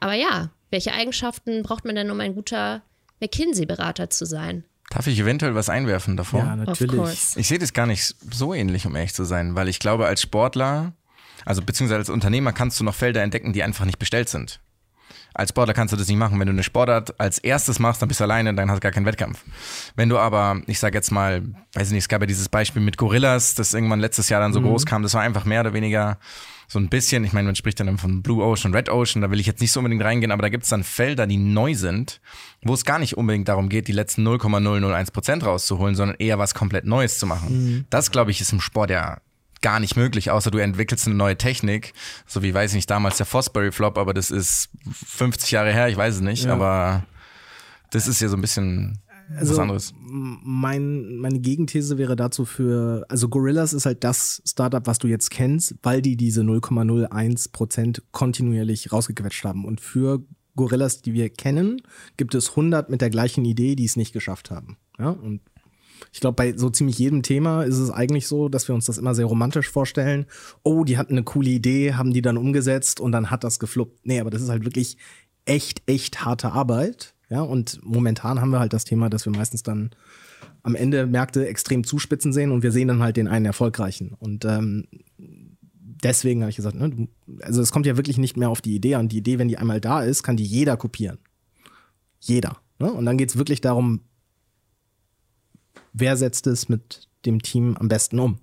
[0.00, 2.82] Aber ja, welche Eigenschaften braucht man denn, um ein guter
[3.20, 4.64] McKinsey-Berater zu sein?
[4.90, 6.40] Darf ich eventuell was einwerfen davor?
[6.40, 7.36] Ja, natürlich.
[7.36, 10.20] Ich sehe das gar nicht so ähnlich, um ehrlich zu sein, weil ich glaube, als
[10.22, 10.94] Sportler,
[11.44, 14.60] also beziehungsweise als Unternehmer kannst du noch Felder entdecken, die einfach nicht bestellt sind.
[15.32, 16.38] Als Sportler kannst du das nicht machen.
[16.40, 18.92] Wenn du eine Sportart als erstes machst, dann bist du alleine, dann hast du gar
[18.92, 19.44] keinen Wettkampf.
[19.94, 21.42] Wenn du aber, ich sage jetzt mal,
[21.74, 24.52] weiß ich nicht, es gab ja dieses Beispiel mit Gorillas, das irgendwann letztes Jahr dann
[24.52, 26.18] so groß kam, das war einfach mehr oder weniger
[26.66, 29.40] so ein bisschen, ich meine, man spricht dann von Blue Ocean, Red Ocean, da will
[29.40, 32.20] ich jetzt nicht so unbedingt reingehen, aber da gibt es dann Felder, die neu sind,
[32.62, 36.54] wo es gar nicht unbedingt darum geht, die letzten 0,001 Prozent rauszuholen, sondern eher was
[36.54, 37.86] komplett Neues zu machen.
[37.90, 39.18] Das, glaube ich, ist im Sport ja
[39.62, 41.92] gar nicht möglich, außer du entwickelst eine neue Technik,
[42.26, 44.70] so wie, weiß ich nicht, damals der Fosbury Flop, aber das ist
[45.06, 46.54] 50 Jahre her, ich weiß es nicht, Ja.
[46.54, 47.04] aber
[47.90, 48.98] das ist ja so ein bisschen
[49.38, 49.94] was anderes.
[50.00, 55.30] Mein, meine Gegenthese wäre dazu für, also Gorillas ist halt das Startup, was du jetzt
[55.30, 59.64] kennst, weil die diese 0,01 Prozent kontinuierlich rausgequetscht haben.
[59.64, 60.24] Und für
[60.56, 61.80] Gorillas, die wir kennen,
[62.16, 64.76] gibt es 100 mit der gleichen Idee, die es nicht geschafft haben.
[64.98, 65.40] Ja, und
[66.12, 68.98] ich glaube, bei so ziemlich jedem Thema ist es eigentlich so, dass wir uns das
[68.98, 70.26] immer sehr romantisch vorstellen.
[70.62, 74.06] Oh, die hatten eine coole Idee, haben die dann umgesetzt und dann hat das gefluppt.
[74.06, 74.96] Nee, aber das ist halt wirklich
[75.44, 77.14] echt, echt harte Arbeit.
[77.28, 79.90] Ja, und momentan haben wir halt das Thema, dass wir meistens dann
[80.62, 84.14] am Ende Märkte extrem zuspitzen sehen und wir sehen dann halt den einen erfolgreichen.
[84.18, 84.84] Und ähm,
[86.02, 87.08] deswegen habe ich gesagt, ne, du,
[87.42, 89.08] also es kommt ja wirklich nicht mehr auf die Idee an.
[89.08, 91.18] Die Idee, wenn die einmal da ist, kann die jeder kopieren.
[92.18, 92.58] Jeder.
[92.78, 92.92] Ne?
[92.92, 94.00] Und dann geht es wirklich darum,
[95.92, 98.38] wer setzt es mit dem Team am besten um.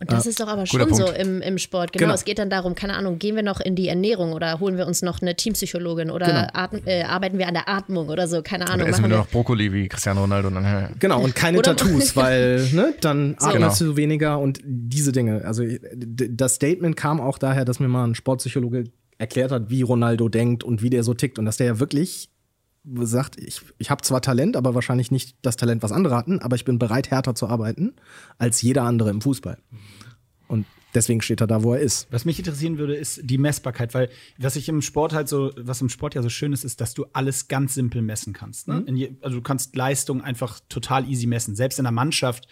[0.00, 1.92] Und das ist doch aber schon so im, im Sport.
[1.92, 2.14] Genau, Genau.
[2.14, 4.86] es geht dann darum, keine Ahnung, gehen wir noch in die Ernährung oder holen wir
[4.86, 6.46] uns noch eine Teampsychologin oder Genau.
[6.52, 8.82] atm, äh, arbeiten wir an der Atmung oder so, keine Ahnung.
[8.82, 10.88] Oder essen wir nur noch Brokkoli wie Cristiano Ronaldo und dann, ja.
[11.00, 13.90] Genau, und keine Oder- Tattoos, weil ne, dann atmest Genau.
[13.92, 15.44] du weniger und diese Dinge.
[15.44, 18.84] Also d- das Statement kam auch daher, dass mir mal ein Sportpsychologe
[19.18, 22.30] erklärt hat, wie Ronaldo denkt und wie der so tickt und dass der ja wirklich
[23.00, 26.56] sagt, ich, ich habe zwar Talent, aber wahrscheinlich nicht das Talent, was andere hatten, aber
[26.56, 27.94] ich bin bereit, härter zu arbeiten
[28.38, 29.58] als jeder andere im Fußball.
[30.46, 30.64] Und
[30.94, 32.06] deswegen steht er da, wo er ist.
[32.10, 35.82] Was mich interessieren würde, ist die Messbarkeit, weil was ich im Sport halt so, was
[35.82, 38.68] im Sport ja so schön ist, ist, dass du alles ganz simpel messen kannst.
[38.68, 38.82] Ne?
[38.86, 41.54] In je, also du kannst Leistung einfach total easy messen.
[41.54, 42.48] Selbst in einer Mannschaft,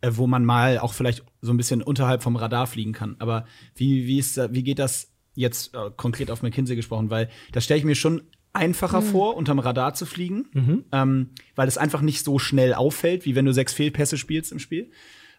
[0.00, 3.14] äh, wo man mal auch vielleicht so ein bisschen unterhalb vom Radar fliegen kann.
[3.20, 7.10] Aber wie, wie, ist, da- wie geht das jetzt äh, konkret auf McKinsey gesprochen?
[7.10, 8.22] Weil das stelle ich mir schon
[8.56, 10.46] einfacher vor, unterm Radar zu fliegen,
[10.92, 14.58] ähm, weil es einfach nicht so schnell auffällt, wie wenn du sechs Fehlpässe spielst im
[14.58, 14.90] Spiel.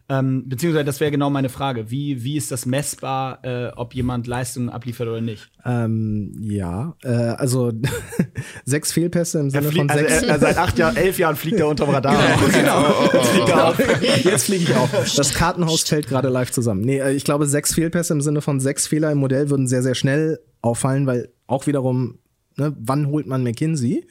[0.09, 1.91] Ähm, beziehungsweise, das wäre genau meine Frage.
[1.91, 5.49] Wie, wie ist das messbar, äh, ob jemand Leistungen abliefert oder nicht?
[5.65, 7.73] Ähm, ja, äh, also
[8.65, 10.23] sechs Fehlpässe im Sinne von also, sechs.
[10.23, 12.15] er, er, seit acht Jahren, elf Jahren fliegt er unterm Radar.
[12.53, 12.85] Genau.
[13.13, 13.79] Jetzt fliegt er auf.
[14.23, 15.15] Jetzt fliege ich auf.
[15.15, 16.81] Das Kartenhaus fällt gerade live zusammen.
[16.81, 19.83] Nee, äh, ich glaube, sechs Fehlpässe im Sinne von sechs Fehler im Modell würden sehr,
[19.83, 22.19] sehr schnell auffallen, weil auch wiederum,
[22.57, 24.05] ne, wann holt man McKinsey?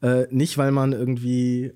[0.00, 1.72] Äh, nicht, weil man irgendwie äh,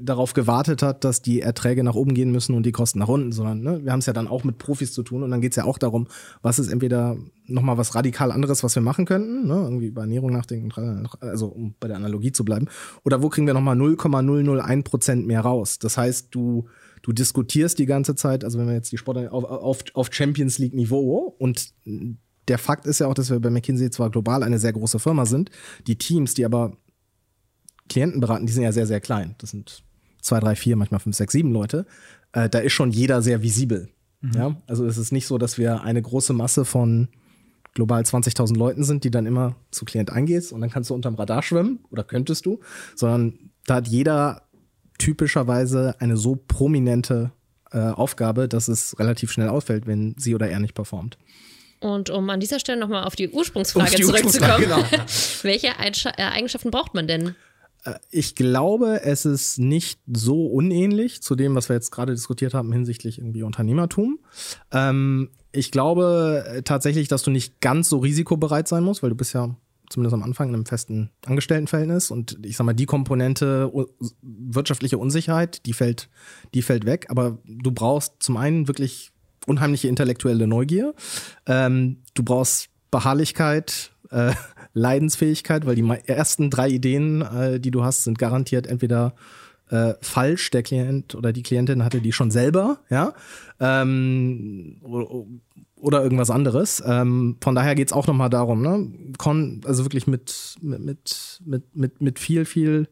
[0.00, 3.30] darauf gewartet hat, dass die Erträge nach oben gehen müssen und die Kosten nach unten,
[3.30, 5.52] sondern ne, wir haben es ja dann auch mit Profis zu tun und dann geht
[5.52, 6.08] es ja auch darum,
[6.42, 10.32] was ist entweder nochmal was radikal anderes, was wir machen könnten, ne, irgendwie über Ernährung
[10.32, 12.66] nachdenken, also um bei der Analogie zu bleiben,
[13.04, 15.78] oder wo kriegen wir nochmal 0,001 Prozent mehr raus?
[15.78, 16.66] Das heißt, du
[17.02, 20.58] du diskutierst die ganze Zeit, also wenn wir jetzt die Sportler auf, auf, auf Champions
[20.58, 21.72] League Niveau und
[22.48, 25.26] der Fakt ist ja auch, dass wir bei McKinsey zwar global eine sehr große Firma
[25.26, 25.50] sind,
[25.86, 26.76] die Teams, die aber
[27.88, 29.34] Klienten beraten, die sind ja sehr, sehr klein.
[29.38, 29.82] Das sind
[30.20, 31.86] zwei, drei, vier, manchmal fünf, sechs, sieben Leute.
[32.32, 33.88] Äh, da ist schon jeder sehr visibel.
[34.34, 37.08] Ja, also es ist nicht so, dass wir eine große Masse von
[37.72, 41.14] global 20.000 Leuten sind, die dann immer zu Klient eingehst und dann kannst du unterm
[41.14, 42.60] Radar schwimmen oder könntest du,
[42.94, 44.42] sondern da hat jeder
[44.98, 47.32] typischerweise eine so prominente
[47.70, 51.16] äh, Aufgabe, dass es relativ schnell auffällt, wenn sie oder er nicht performt.
[51.80, 56.22] Und um an dieser Stelle nochmal auf die Ursprungsfrage Auf die zurückzukommen, Ursprungsfrage, welche äh,
[56.22, 57.34] Eigenschaften braucht man denn?
[58.10, 62.72] Ich glaube, es ist nicht so unähnlich zu dem, was wir jetzt gerade diskutiert haben
[62.72, 64.18] hinsichtlich irgendwie Unternehmertum.
[64.70, 69.16] Ähm, ich glaube äh, tatsächlich, dass du nicht ganz so risikobereit sein musst, weil du
[69.16, 69.56] bist ja
[69.88, 73.72] zumindest am Anfang in einem festen Angestelltenverhältnis und ich sag mal, die Komponente
[74.22, 76.08] wirtschaftliche Unsicherheit, die fällt,
[76.54, 77.06] die fällt weg.
[77.08, 79.10] Aber du brauchst zum einen wirklich
[79.46, 80.94] unheimliche intellektuelle Neugier.
[81.46, 84.32] Ähm, du brauchst Beharrlichkeit, äh,
[84.72, 89.14] Leidensfähigkeit, weil die ersten drei Ideen, äh, die du hast, sind garantiert entweder
[89.70, 90.50] äh, falsch.
[90.50, 93.14] Der Klient oder die Klientin hatte die schon selber, ja,
[93.58, 94.80] ähm,
[95.76, 96.82] oder irgendwas anderes.
[96.86, 102.00] Ähm, von daher geht's auch nochmal darum, ne, Kon also wirklich mit mit mit mit,
[102.00, 102.88] mit viel viel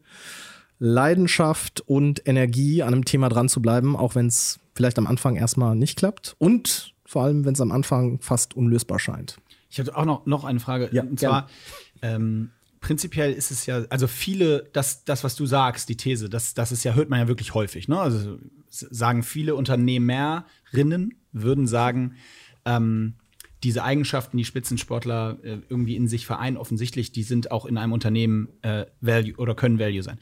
[0.79, 5.35] Leidenschaft und Energie an einem Thema dran zu bleiben, auch wenn es vielleicht am Anfang
[5.35, 9.41] erstmal nicht klappt und vor allem, wenn es am Anfang fast unlösbar scheint.
[9.69, 10.87] Ich hatte auch noch, noch eine Frage.
[10.93, 11.49] Ja, und zwar,
[12.01, 16.53] ähm, prinzipiell ist es ja, also viele, das, das, was du sagst, die These, das,
[16.53, 17.99] das ist ja, hört man ja wirklich häufig, ne?
[17.99, 18.37] Also
[18.69, 22.15] sagen viele Unternehmerinnen, würden sagen,
[22.63, 23.15] ähm,
[23.63, 27.91] diese Eigenschaften, die Spitzensportler äh, irgendwie in sich vereinen, offensichtlich, die sind auch in einem
[27.91, 30.17] Unternehmen äh, Value oder können Value sein.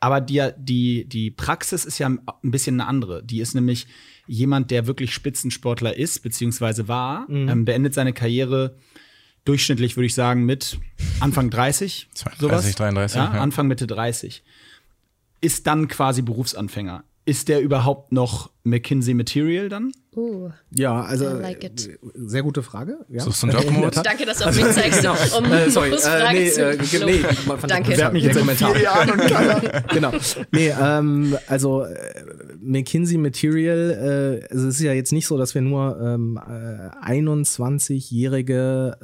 [0.00, 3.22] Aber die, die, die Praxis ist ja ein bisschen eine andere.
[3.24, 3.86] Die ist nämlich
[4.26, 8.76] jemand, der wirklich Spitzensportler ist, beziehungsweise war, ähm, beendet seine Karriere
[9.44, 10.78] durchschnittlich, würde ich sagen, mit
[11.20, 12.08] Anfang 30.
[12.14, 12.74] 32, sowas.
[12.74, 13.40] 33, Ja, ja.
[13.40, 14.42] Anfang Mitte 30.
[15.40, 17.04] Ist dann quasi Berufsanfänger.
[17.24, 19.92] ist der überhaupt noch McKinsey Material dann?
[20.16, 21.86] Uh, Ja, also like it.
[21.88, 22.98] äh, sehr gute Frage.
[23.08, 23.20] Ja.
[23.20, 23.94] Suchst du einen Jobmodus?
[24.02, 25.06] danke, dass du auf mich zeigst,
[25.38, 27.92] um Äh, sorry, äh, nee, zu äh, nee, man Danke.
[27.92, 28.72] Bewerb mich jetzt in Kommentar.
[28.74, 29.60] vier Jahren und keiner.
[29.92, 30.12] genau.
[30.50, 31.94] Nee, ähm, also äh,
[32.60, 36.88] McKinsey Material, äh, also es ist ja jetzt nicht so, dass wir nur ähm, äh,
[37.06, 38.96] 21-jährige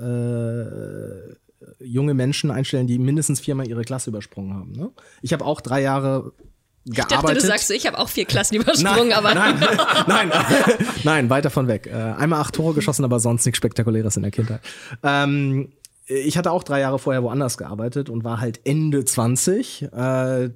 [1.81, 4.73] äh, junge Menschen einstellen, die mindestens viermal ihre Klasse übersprungen haben.
[4.73, 4.90] Ne?
[5.23, 6.33] Ich habe auch drei Jahre
[6.88, 7.25] Ich gearbeitet.
[7.25, 9.59] dachte, du sagst, ich habe auch vier Klassen übersprungen, aber nein,
[10.07, 10.33] nein,
[11.03, 11.88] nein, weit davon weg.
[11.88, 14.61] Äh, einmal acht Tore geschossen, aber sonst nichts Spektakuläres in der Kindheit.
[15.03, 15.72] Ähm,
[16.07, 20.51] ich hatte auch drei Jahre vorher woanders gearbeitet und war halt Ende 20, äh,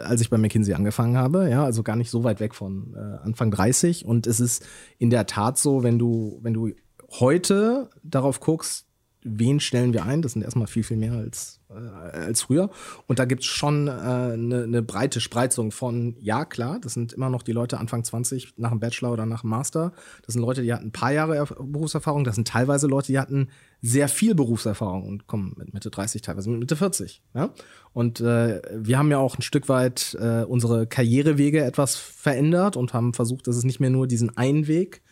[0.00, 1.50] als ich bei McKinsey angefangen habe.
[1.50, 4.04] Ja, also gar nicht so weit weg von äh, Anfang 30.
[4.04, 4.64] Und es ist
[4.98, 6.70] in der Tat so, wenn du, wenn du
[7.18, 8.86] heute darauf guckst,
[9.24, 10.22] wen stellen wir ein?
[10.22, 12.70] Das sind erstmal viel, viel mehr als, äh, als früher.
[13.06, 17.12] Und da gibt's schon eine äh, ne- ne breite Spreizung von, ja klar, das sind
[17.12, 19.92] immer noch die Leute Anfang 20 nach dem Bachelor oder nach dem Master.
[20.24, 22.24] Das sind Leute, die hatten ein paar Jahre Erf- Berufserfahrung.
[22.24, 23.48] Das sind teilweise Leute, die hatten
[23.80, 27.22] sehr viel Berufserfahrung und kommen mit Mitte 30, teilweise mit Mitte 40.
[27.34, 27.50] Ja?
[27.92, 32.94] Und äh, wir haben ja auch ein Stück weit äh, unsere Karrierewege etwas verändert und
[32.94, 35.02] haben versucht, dass es nicht mehr nur diesen einen Weg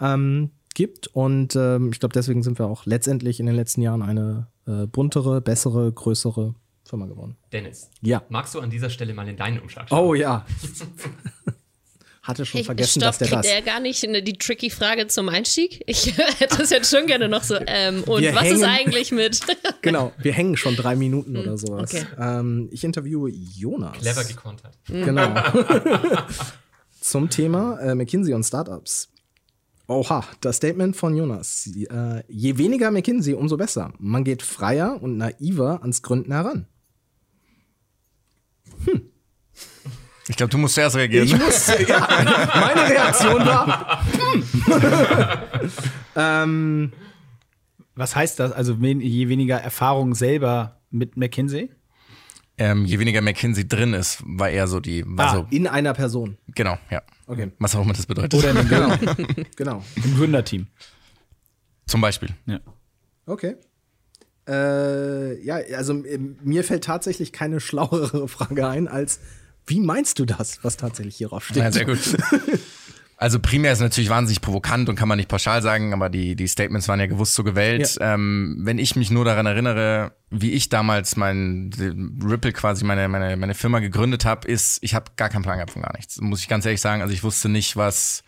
[0.00, 1.06] ähm, gibt.
[1.08, 4.86] Und ähm, ich glaube, deswegen sind wir auch letztendlich in den letzten Jahren eine äh,
[4.86, 7.36] buntere, bessere, größere Firma geworden.
[7.52, 8.22] Dennis, Ja.
[8.28, 9.98] magst du an dieser Stelle mal in deinen Umschlag schauen?
[10.06, 10.44] Oh ja.
[12.22, 13.52] Hatte schon ich, vergessen, stopp, dass der kriegt das.
[13.52, 15.82] er gar nicht eine, die tricky Frage zum Einstieg?
[15.86, 17.56] Ich hätte das jetzt schon gerne noch so.
[17.66, 19.40] Ähm, und Wir was ist hängen- eigentlich mit?
[19.82, 21.92] Genau, wir hängen schon drei Minuten oder sowas.
[21.92, 22.06] okay.
[22.18, 23.98] Ähm, ich interviewe Jonas.
[23.98, 24.72] Clever gekontert.
[24.86, 25.34] Genau.
[27.02, 29.10] Zum Thema äh, McKinsey und Startups.
[29.86, 31.66] Oha, das Statement von Jonas.
[31.76, 33.92] Äh, je weniger McKinsey, umso besser.
[33.98, 36.66] Man geht freier und naiver ans Gründen heran.
[40.28, 41.26] Ich glaube, du musst zuerst reagieren.
[41.26, 42.00] Ich muss, ja,
[42.54, 44.02] meine Reaktion war.
[44.32, 44.42] hm.
[46.16, 46.92] ähm,
[47.94, 48.52] Was heißt das?
[48.52, 51.70] Also je weniger Erfahrung selber mit McKinsey?
[52.56, 55.92] ähm, je weniger McKinsey drin ist, war eher so die, war Ah, so, in einer
[55.92, 56.38] Person.
[56.54, 57.02] genau, ja.
[57.26, 57.50] Okay.
[57.58, 58.34] Was auch immer das bedeutet.
[58.34, 58.96] Oder in Genau.
[59.56, 59.84] genau.
[59.96, 60.66] im Gründerteam.
[61.86, 62.30] Zum Beispiel.
[62.46, 62.60] Ja.
[63.26, 63.56] Okay.
[64.46, 69.20] Äh, ja, also äh, mir fällt tatsächlich keine schlauere Frage ein, als
[69.66, 71.56] wie meinst du das, was tatsächlich hierauf steht?
[71.56, 71.98] Ja, sehr gut.
[73.16, 76.48] Also primär ist natürlich wahnsinnig provokant und kann man nicht pauschal sagen, aber die, die
[76.48, 77.96] Statements waren ja gewusst so gewählt.
[78.00, 81.70] Ähm, wenn ich mich nur daran erinnere, wie ich damals mein
[82.24, 85.70] Ripple quasi meine, meine, meine Firma gegründet habe, ist, ich habe gar keinen Plan gehabt
[85.72, 86.20] von gar nichts.
[86.20, 87.02] Muss ich ganz ehrlich sagen.
[87.02, 88.24] Also ich wusste nicht, was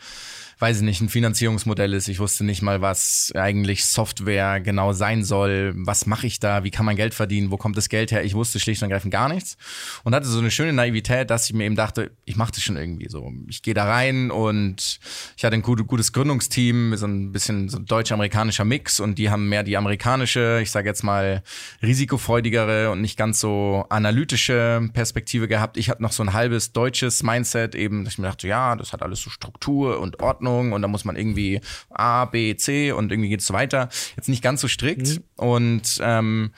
[0.58, 2.08] weiß ich nicht, ein Finanzierungsmodell ist.
[2.08, 5.74] Ich wusste nicht mal, was eigentlich Software genau sein soll.
[5.76, 6.64] Was mache ich da?
[6.64, 7.50] Wie kann man Geld verdienen?
[7.50, 8.24] Wo kommt das Geld her?
[8.24, 9.58] Ich wusste schlicht und ergreifend gar nichts.
[10.02, 12.78] Und hatte so eine schöne Naivität, dass ich mir eben dachte, ich mache das schon
[12.78, 13.30] irgendwie so.
[13.48, 14.98] Ich gehe da rein und
[15.36, 19.50] ich hatte ein gut, gutes Gründungsteam, so ein bisschen so deutsch-amerikanischer Mix und die haben
[19.50, 21.42] mehr die amerikanische, ich sage jetzt mal
[21.82, 25.76] risikofreudigere und nicht ganz so analytische Perspektive gehabt.
[25.76, 28.94] Ich hatte noch so ein halbes deutsches Mindset eben, dass ich mir dachte, ja, das
[28.94, 33.10] hat alles so Struktur und Ordnung und da muss man irgendwie A, B, C und
[33.10, 33.88] irgendwie geht's so weiter.
[34.16, 36.52] Jetzt nicht ganz so strikt und ähm,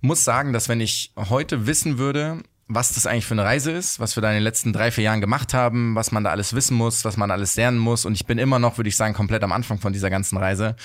[0.00, 2.42] muss sagen, dass wenn ich heute wissen würde,
[2.74, 5.04] was das eigentlich für eine Reise ist, was wir da in den letzten drei, vier
[5.04, 8.04] Jahren gemacht haben, was man da alles wissen muss, was man alles lernen muss.
[8.04, 10.76] Und ich bin immer noch, würde ich sagen, komplett am Anfang von dieser ganzen Reise.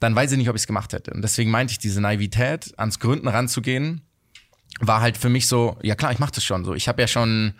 [0.00, 1.12] Dann weiß ich nicht, ob ich es gemacht hätte.
[1.12, 4.02] Und deswegen meinte ich, diese Naivität, ans Gründen ranzugehen,
[4.80, 6.74] war halt für mich so, ja klar, ich mache das schon so.
[6.74, 7.54] Ich habe ja schon,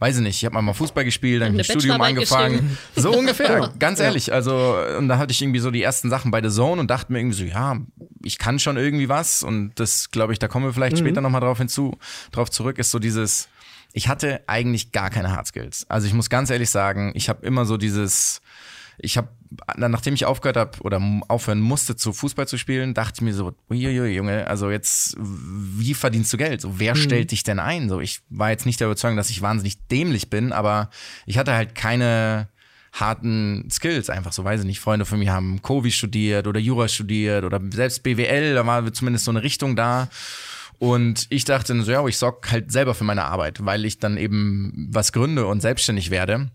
[0.00, 2.78] weiß ich nicht, ich habe mal Fußball gespielt, dann Eine hab ich ein Studium angefangen.
[2.96, 4.32] So ungefähr, ganz ehrlich.
[4.32, 7.12] Also, und da hatte ich irgendwie so die ersten Sachen bei The Zone und dachte
[7.12, 7.76] mir irgendwie so, ja,
[8.24, 9.42] ich kann schon irgendwie was.
[9.42, 11.98] Und das, glaube ich, da kommen wir vielleicht später nochmal drauf hinzu,
[12.32, 13.48] drauf zurück, ist so dieses,
[13.92, 15.84] ich hatte eigentlich gar keine Hard Skills.
[15.88, 18.40] Also ich muss ganz ehrlich sagen, ich habe immer so dieses,
[19.02, 19.28] ich habe,
[19.76, 23.54] nachdem ich aufgehört habe oder aufhören musste, zu Fußball zu spielen, dachte ich mir so,
[23.70, 26.60] uiuiui, Junge, also jetzt, wie verdienst du Geld?
[26.60, 27.88] So, wer stellt dich denn ein?
[27.88, 30.90] So, ich war jetzt nicht der Überzeugung, dass ich wahnsinnig dämlich bin, aber
[31.26, 32.48] ich hatte halt keine
[32.92, 34.80] harten Skills einfach so, weiß ich nicht.
[34.80, 39.24] Freunde von mir haben Kovi studiert oder Jura studiert oder selbst BWL, da war zumindest
[39.24, 40.08] so eine Richtung da.
[40.78, 44.16] Und ich dachte so, ja, ich sorg halt selber für meine Arbeit, weil ich dann
[44.16, 46.50] eben was gründe und selbstständig werde.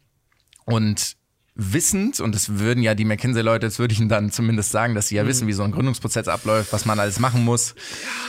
[0.66, 1.16] Und
[1.56, 5.08] wissend, und das würden ja die McKinsey-Leute, das würde ich ihnen dann zumindest sagen, dass
[5.08, 7.76] sie ja wissen, wie so ein Gründungsprozess abläuft, was man alles machen muss.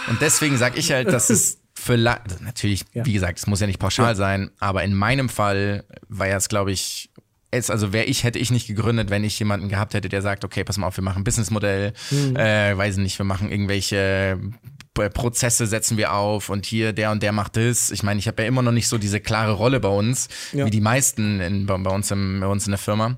[0.09, 3.67] Und deswegen sage ich halt, dass es für also natürlich, wie gesagt, es muss ja
[3.67, 7.11] nicht pauschal sein, aber in meinem Fall war ja es, glaube ich,
[7.51, 10.45] es, also wäre ich, hätte ich nicht gegründet, wenn ich jemanden gehabt hätte, der sagt,
[10.45, 11.93] okay, pass mal auf, wir machen ein Businessmodell,
[12.35, 14.41] äh, weiß nicht, wir machen irgendwelche
[15.11, 17.91] Prozesse setzen wir auf und hier der und der macht das.
[17.91, 20.67] Ich meine, ich habe ja immer noch nicht so diese klare Rolle bei uns, Ja.
[20.67, 23.17] wie die meisten in, bei, uns im, bei uns in der Firma.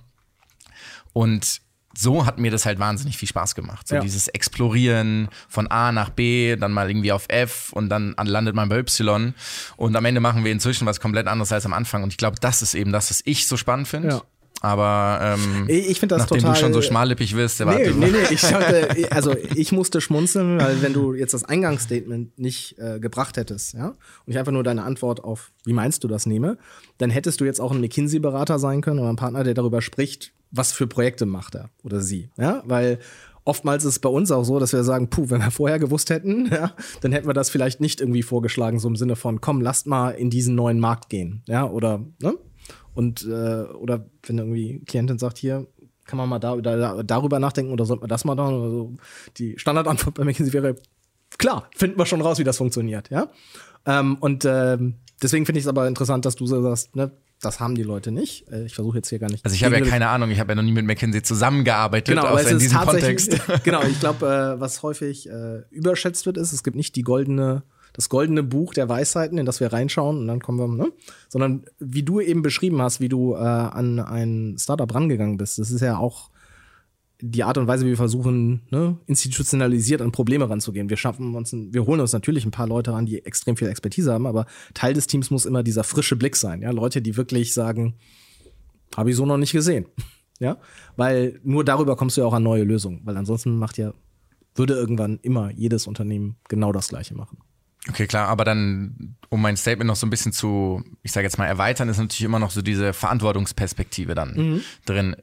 [1.12, 1.61] Und
[1.97, 3.88] so hat mir das halt wahnsinnig viel Spaß gemacht.
[3.88, 4.01] So Ja.
[4.01, 8.55] dieses Explorieren von A nach B, dann mal irgendwie auf F und dann an- landet
[8.55, 9.35] man bei Y.
[9.77, 12.03] Und am Ende machen wir inzwischen was komplett anderes als am Anfang.
[12.05, 14.09] Und ich glaube, das ist eben das, was ich so spannend finde.
[14.09, 14.23] Ja.
[14.61, 17.90] Aber ähm, Ich- ich find das nachdem total- du schon so schmallippig wirst, Nee, warte
[17.92, 22.77] nee, nee, ich dachte, also ich musste schmunzeln, weil wenn du jetzt das Eingangsstatement nicht
[22.79, 26.27] äh, gebracht hättest, ja, und ich einfach nur deine Antwort auf, wie meinst du das
[26.27, 26.59] nehme,
[26.99, 30.33] dann hättest du jetzt auch ein McKinsey-Berater sein können oder ein Partner, der darüber spricht,
[30.51, 32.99] was für Projekte macht er oder sie, ja, weil
[33.44, 36.11] oftmals ist es bei uns auch so, dass wir sagen, puh, wenn wir vorher gewusst
[36.11, 39.61] hätten, ja, dann hätten wir das vielleicht nicht irgendwie vorgeschlagen, so im Sinne von, komm,
[39.61, 42.35] lasst mal in diesen neuen Markt gehen, ja, oder, ne?
[42.99, 45.69] Und, äh, oder wenn irgendwie Klientin sagt, hier,
[46.05, 48.49] kann man mal da, da, darüber nachdenken oder sollte man das mal da?
[48.49, 48.97] Oder so.
[49.37, 50.75] Die Standardantwort bei McKinsey wäre,
[51.39, 53.29] klar, finden wir schon raus, wie das funktioniert, ja.
[53.87, 57.61] Ähm, und ähm, deswegen finde ich es aber interessant, dass du so sagst, ne, das
[57.61, 58.51] haben die Leute nicht.
[58.51, 59.45] Äh, ich versuche jetzt hier gar nicht.
[59.45, 62.27] Also ich habe ja keine Ahnung, ich habe ja noch nie mit McKinsey zusammengearbeitet, Genau,
[62.27, 63.65] außer in ist diesem tatsächlich, Kontext.
[63.65, 67.63] genau, ich glaube, äh, was häufig äh, überschätzt wird, ist, es gibt nicht die goldene,
[67.99, 70.93] das goldene Buch der Weisheiten, in das wir reinschauen und dann kommen wir, ne?
[71.29, 75.73] Sondern wie du eben beschrieben hast, wie du äh, an ein Startup rangegangen bist, das
[75.73, 76.31] ist ja auch
[77.21, 80.89] die Art und Weise, wie wir versuchen, ne, institutionalisiert an Probleme ranzugehen.
[80.89, 84.13] Wir schaffen uns, wir holen uns natürlich ein paar Leute ran, die extrem viel Expertise
[84.13, 86.63] haben, aber Teil des Teams muss immer dieser frische Blick sein.
[86.63, 87.95] Ja, Leute, die wirklich sagen,
[88.97, 89.87] habe ich so noch nicht gesehen.
[90.41, 90.59] Ja,
[90.95, 93.93] weil nur darüber kommst du ja auch an neue Lösungen, weil ansonsten macht ja,
[94.55, 97.39] würde irgendwann immer jedes Unternehmen genau das Gleiche machen.
[97.88, 101.38] Okay, klar, aber dann, um mein Statement noch so ein bisschen zu, ich sage jetzt
[101.38, 104.61] mal, erweitern, ist natürlich immer noch so diese Verantwortungsperspektive dann Mhm.
[104.85, 105.17] drin.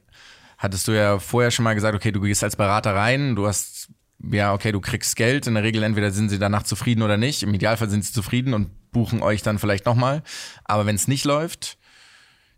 [0.58, 3.88] Hattest du ja vorher schon mal gesagt, okay, du gehst als Berater rein, du hast,
[4.32, 7.42] ja, okay, du kriegst Geld, in der Regel entweder sind sie danach zufrieden oder nicht,
[7.42, 10.22] im Idealfall sind sie zufrieden und buchen euch dann vielleicht nochmal,
[10.64, 11.76] aber wenn es nicht läuft,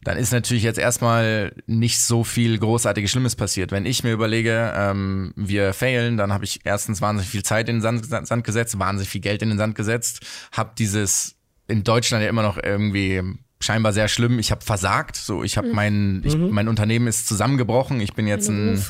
[0.02, 3.72] dann ist natürlich jetzt erstmal nicht so viel großartiges Schlimmes passiert.
[3.72, 7.76] Wenn ich mir überlege, ähm, wir failen, dann habe ich erstens wahnsinnig viel Zeit in
[7.76, 10.20] den Sand, Sand gesetzt, wahnsinnig viel Geld in den Sand gesetzt,
[10.52, 11.34] habe dieses
[11.66, 13.22] in Deutschland ja immer noch irgendwie
[13.60, 14.38] scheinbar sehr schlimm.
[14.38, 18.00] Ich habe versagt, so ich habe mein ich, mein Unternehmen ist zusammengebrochen.
[18.00, 18.82] Ich bin jetzt ein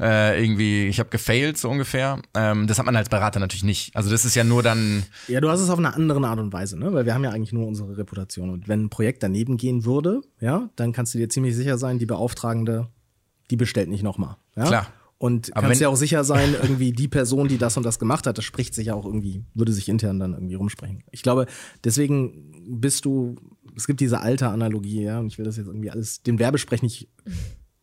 [0.00, 2.20] äh, irgendwie, ich habe gefailt so ungefähr.
[2.34, 3.94] Ähm, das hat man als Berater natürlich nicht.
[3.96, 6.52] Also das ist ja nur dann Ja, du hast es auf eine andere Art und
[6.52, 6.92] Weise, ne?
[6.92, 8.50] Weil wir haben ja eigentlich nur unsere Reputation.
[8.50, 11.98] Und wenn ein Projekt daneben gehen würde, ja, dann kannst du dir ziemlich sicher sein,
[11.98, 12.88] die Beauftragende,
[13.50, 14.36] die bestellt nicht nochmal.
[14.56, 14.64] Ja?
[14.64, 14.86] Klar.
[15.18, 18.26] Und Aber kannst dir auch sicher sein, irgendwie die Person, die das und das gemacht
[18.28, 21.02] hat, das spricht sich ja auch irgendwie, würde sich intern dann irgendwie rumsprechen.
[21.10, 21.46] Ich glaube,
[21.82, 23.34] deswegen bist du,
[23.76, 26.82] es gibt diese alte Analogie, ja, und ich will das jetzt irgendwie alles, den Werbesprech
[26.82, 27.08] nicht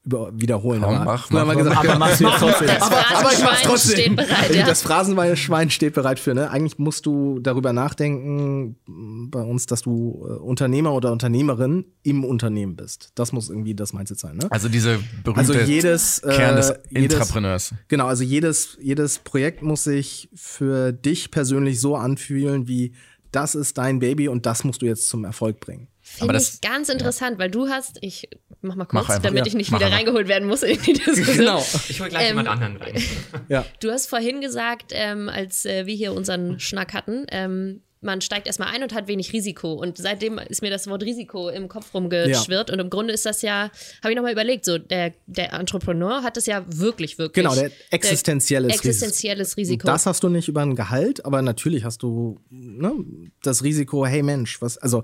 [0.06, 0.82] wiederholen.
[0.84, 2.68] Komm, aber mach, wir mach, gesagt, Aber machst du jetzt trotzdem.
[2.68, 4.66] Das Phrasenschwein steht bereit, ja.
[4.66, 6.50] das Phrasenschwein steht bereit für, ne?
[6.52, 12.24] Eigentlich musst du darüber nachdenken, m, bei uns, dass du äh, Unternehmer oder Unternehmerin im
[12.24, 13.10] Unternehmen bist.
[13.16, 14.48] Das muss irgendwie das Mindset sein, ne?
[14.52, 17.74] also diese berühmte Also jedes, äh, Kern des jedes- Intrapreneurs.
[17.88, 22.94] Genau, also jedes, jedes Projekt muss sich für dich persönlich so anfühlen, wie
[23.32, 25.88] das ist dein Baby und das musst du jetzt zum Erfolg bringen.
[26.16, 28.30] Finde ich ganz interessant, weil du hast, ich
[28.62, 29.46] mach mal Mach kurz, einfach, damit ja.
[29.48, 30.00] ich nicht Mach wieder einfach.
[30.00, 31.38] reingeholt werden muss in die Diskussion.
[31.38, 31.66] Genau.
[31.90, 32.96] Ich hol gleich Ähm, jemand anderen rein.
[33.48, 33.66] Ja.
[33.80, 38.46] Du hast vorhin gesagt, ähm, als äh, wir hier unseren Schnack hatten, ähm, man steigt
[38.48, 39.74] erstmal ein und hat wenig Risiko.
[39.74, 42.70] Und seitdem ist mir das Wort Risiko im Kopf rumgeschwirrt.
[42.70, 43.72] Und im Grunde ist das ja,
[44.04, 47.44] habe ich nochmal überlegt, so der, der Entrepreneur hat das ja wirklich, wirklich.
[47.44, 48.88] Genau, der existenzielles Risiko.
[48.88, 49.88] existenzielles Risiko.
[49.88, 52.94] Das hast du nicht über ein Gehalt, aber natürlich hast du ne,
[53.42, 55.04] das Risiko, hey Mensch, was, also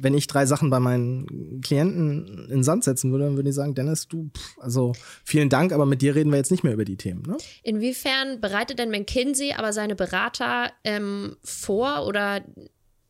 [0.00, 3.74] wenn ich drei Sachen bei meinen Klienten in Sand setzen würde, dann würde ich sagen,
[3.74, 4.92] Dennis, du, pff, also
[5.24, 7.22] vielen Dank, aber mit dir reden wir jetzt nicht mehr über die Themen.
[7.26, 7.36] Ne?
[7.62, 12.42] Inwiefern bereitet denn McKinsey aber seine Berater ähm, vor oder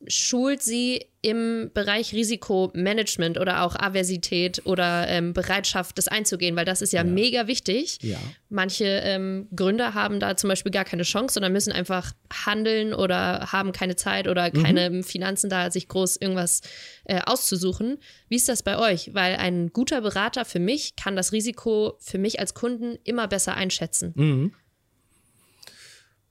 [0.09, 6.57] schult sie im Bereich Risikomanagement oder auch Aversität oder ähm, Bereitschaft, das einzugehen?
[6.57, 7.99] Weil das ist ja, mega wichtig.
[8.03, 8.19] Ja.
[8.49, 13.53] Manche ähm, Gründer haben da zum Beispiel gar keine Chance, sondern müssen einfach handeln oder
[13.53, 16.61] haben keine Zeit oder keine Finanzen da, sich groß irgendwas
[17.05, 17.99] äh, auszusuchen.
[18.29, 19.15] Wie ist das bei euch?
[19.15, 23.55] Weil ein guter Berater für mich kann das Risiko für mich als Kunden immer besser
[23.55, 24.53] einschätzen.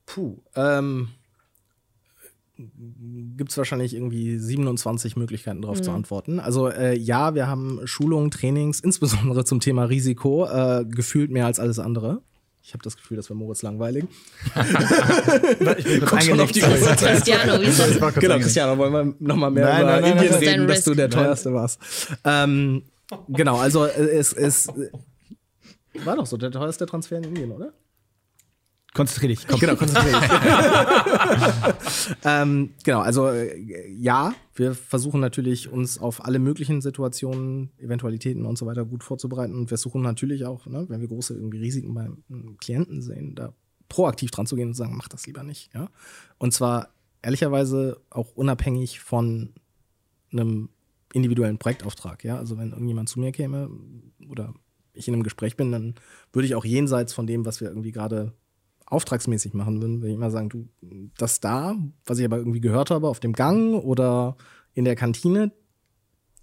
[0.05, 1.09] Puh, ähm,
[2.55, 6.39] gibt es wahrscheinlich irgendwie 27 Möglichkeiten darauf zu antworten.
[6.39, 11.59] Also äh, ja, wir haben Schulungen, Trainings, insbesondere zum Thema Risiko, äh, gefühlt mehr als
[11.59, 12.21] alles andere.
[12.65, 14.05] Ich habe das Gefühl, das wäre Moritz langweilig.
[15.77, 16.53] Ich bin kurz eingelegt.
[16.53, 18.13] Cristiano, wie ist das?
[18.15, 21.09] Genau, Christiane, wollen wir nochmal mehr Nein, über nein, nein, Indien reden, dass du der
[21.09, 21.79] teuerste warst.
[22.23, 22.83] Ähm,
[23.27, 24.71] genau, also äh, es ist.
[26.05, 27.73] War doch so, der teuerste Transfer in Indien, oder?
[28.93, 29.47] Konzentrier dich.
[29.47, 29.59] Komm.
[29.59, 30.29] Genau, konzentriere dich.
[32.25, 38.57] ähm, genau, also äh, ja, wir versuchen natürlich uns auf alle möglichen Situationen, Eventualitäten und
[38.57, 41.93] so weiter gut vorzubereiten und wir suchen natürlich auch, ne, wenn wir große irgendwie Risiken
[41.93, 42.23] beim
[42.59, 43.53] Klienten sehen, da
[43.89, 45.73] proaktiv dran zu gehen und zu sagen, mach das lieber nicht.
[45.73, 45.89] Ja?
[46.37, 46.89] Und zwar
[47.21, 49.53] ehrlicherweise auch unabhängig von
[50.31, 50.69] einem
[51.13, 52.23] individuellen Projektauftrag.
[52.23, 52.37] Ja?
[52.37, 53.69] Also wenn irgendjemand zu mir käme
[54.29, 54.53] oder
[54.93, 55.95] ich in einem Gespräch bin, dann
[56.31, 58.33] würde ich auch jenseits von dem, was wir irgendwie gerade
[58.93, 60.69] auftragsmäßig machen würden, würde ich immer sagen, du,
[61.17, 61.75] das da,
[62.05, 64.37] was ich aber irgendwie gehört habe, auf dem Gang oder
[64.73, 65.51] in der Kantine,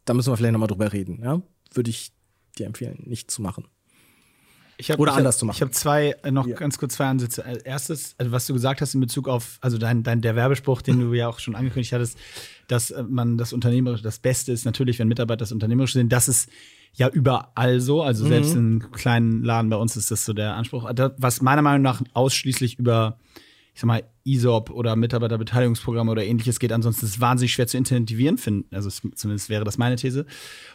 [0.04, 1.42] da müssen wir vielleicht nochmal drüber reden, ja?
[1.72, 2.12] Würde ich
[2.58, 3.66] dir empfehlen, nicht zu machen.
[4.80, 5.56] Ich hab, Oder anders hab, zu machen.
[5.56, 6.56] Ich habe zwei, äh, noch Ja.
[6.56, 7.44] ganz kurz zwei Ansätze.
[7.44, 10.80] Als erstes, also was du gesagt hast in Bezug auf, also dein, dein der Werbespruch,
[10.80, 12.16] den du ja auch schon angekündigt hattest,
[12.66, 16.10] dass äh, man das Unternehmerische, das Beste ist natürlich, wenn Mitarbeiter das Unternehmerische sind.
[16.10, 16.48] Das ist
[16.94, 18.02] ja überall so.
[18.02, 20.92] Also selbst in einem kleinen Laden bei uns ist das so der Anspruch.
[20.92, 23.18] Das, was meiner Meinung nach ausschließlich über
[23.74, 26.72] ich sag mal, ISOP oder Mitarbeiterbeteiligungsprogramme oder ähnliches geht.
[26.72, 28.74] Ansonsten ist es wahnsinnig schwer zu incentivieren finden.
[28.74, 30.26] Also es, zumindest wäre das meine These.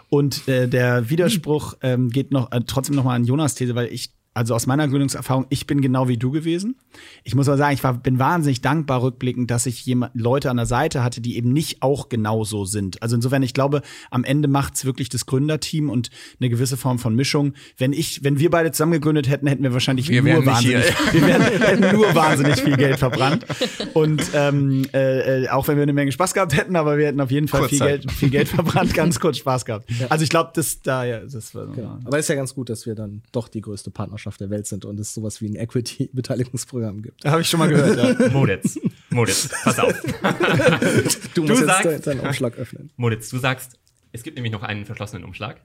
[0.09, 3.87] Und äh, der Widerspruch ähm, geht noch äh, trotzdem noch mal an Jonas These, weil
[3.87, 6.75] ich also aus meiner Gründungserfahrung, ich bin genau wie du gewesen.
[7.23, 10.57] Ich muss mal sagen, ich war, bin wahnsinnig dankbar rückblickend, dass ich jemand, Leute an
[10.57, 13.01] der Seite hatte, die eben nicht auch genauso sind.
[13.01, 13.81] Also insofern, ich glaube,
[14.11, 16.09] am Ende macht's wirklich das Gründerteam und
[16.39, 17.53] eine gewisse Form von Mischung.
[17.77, 20.83] Wenn ich, wenn wir beide zusammen gegründet hätten, hätten wir wahrscheinlich Wir nur wahnsinnig,
[21.13, 23.45] wir wären, hätten nur wahnsinnig viel Geld verbrannt.
[23.93, 27.21] Und ähm, äh, äh, auch wenn wir eine Menge Spaß gehabt hätten, aber wir hätten
[27.21, 27.79] auf jeden Fall viel.
[27.79, 29.89] Geld, viel Geld verbrannt, ganz kurz Spaß gehabt.
[30.09, 31.99] Also ich glaube, das da ja, das war Genau.
[32.03, 34.67] Aber es ist ja ganz gut, dass wir dann doch die größte Partnerschaft der Welt
[34.67, 37.23] sind und es sowas wie ein Equity-Beteiligungsprogramm gibt.
[37.25, 38.19] habe ich schon mal gehört.
[38.19, 38.29] Ja.
[38.33, 39.93] Moritz, Moritz, pass auf.
[41.33, 42.91] Du musst jetzt sagst- deinen- deinen Umschlag öffnen.
[42.97, 43.79] Moritz, du sagst,
[44.11, 45.61] es gibt nämlich noch einen verschlossenen Umschlag.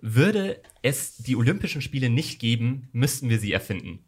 [0.00, 4.00] Würde es die Olympischen Spiele nicht geben, müssten wir sie erfinden.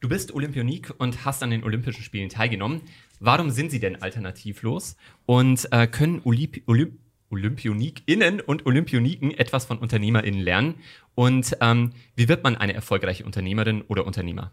[0.00, 2.82] Du bist Olympionik und hast an den Olympischen Spielen teilgenommen.
[3.18, 4.96] Warum sind sie denn alternativlos?
[5.24, 6.98] Und äh, können Olymp Olymp
[7.30, 10.74] OlympionikInnen und Olympioniken etwas von UnternehmerInnen lernen?
[11.14, 14.52] Und ähm, wie wird man eine erfolgreiche Unternehmerin oder Unternehmer?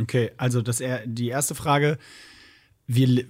[0.00, 1.98] Okay, also das die erste Frage,
[2.86, 3.24] wir,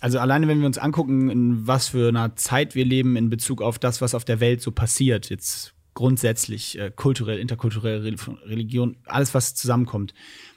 [0.00, 3.62] also alleine wenn wir uns angucken, in was für einer Zeit wir leben in Bezug
[3.62, 8.96] auf das, was auf der Welt so passiert, jetzt grundsätzlich äh, kulturell, interkulturell, Rel- Religion,
[9.06, 10.12] alles was zusammenkommt,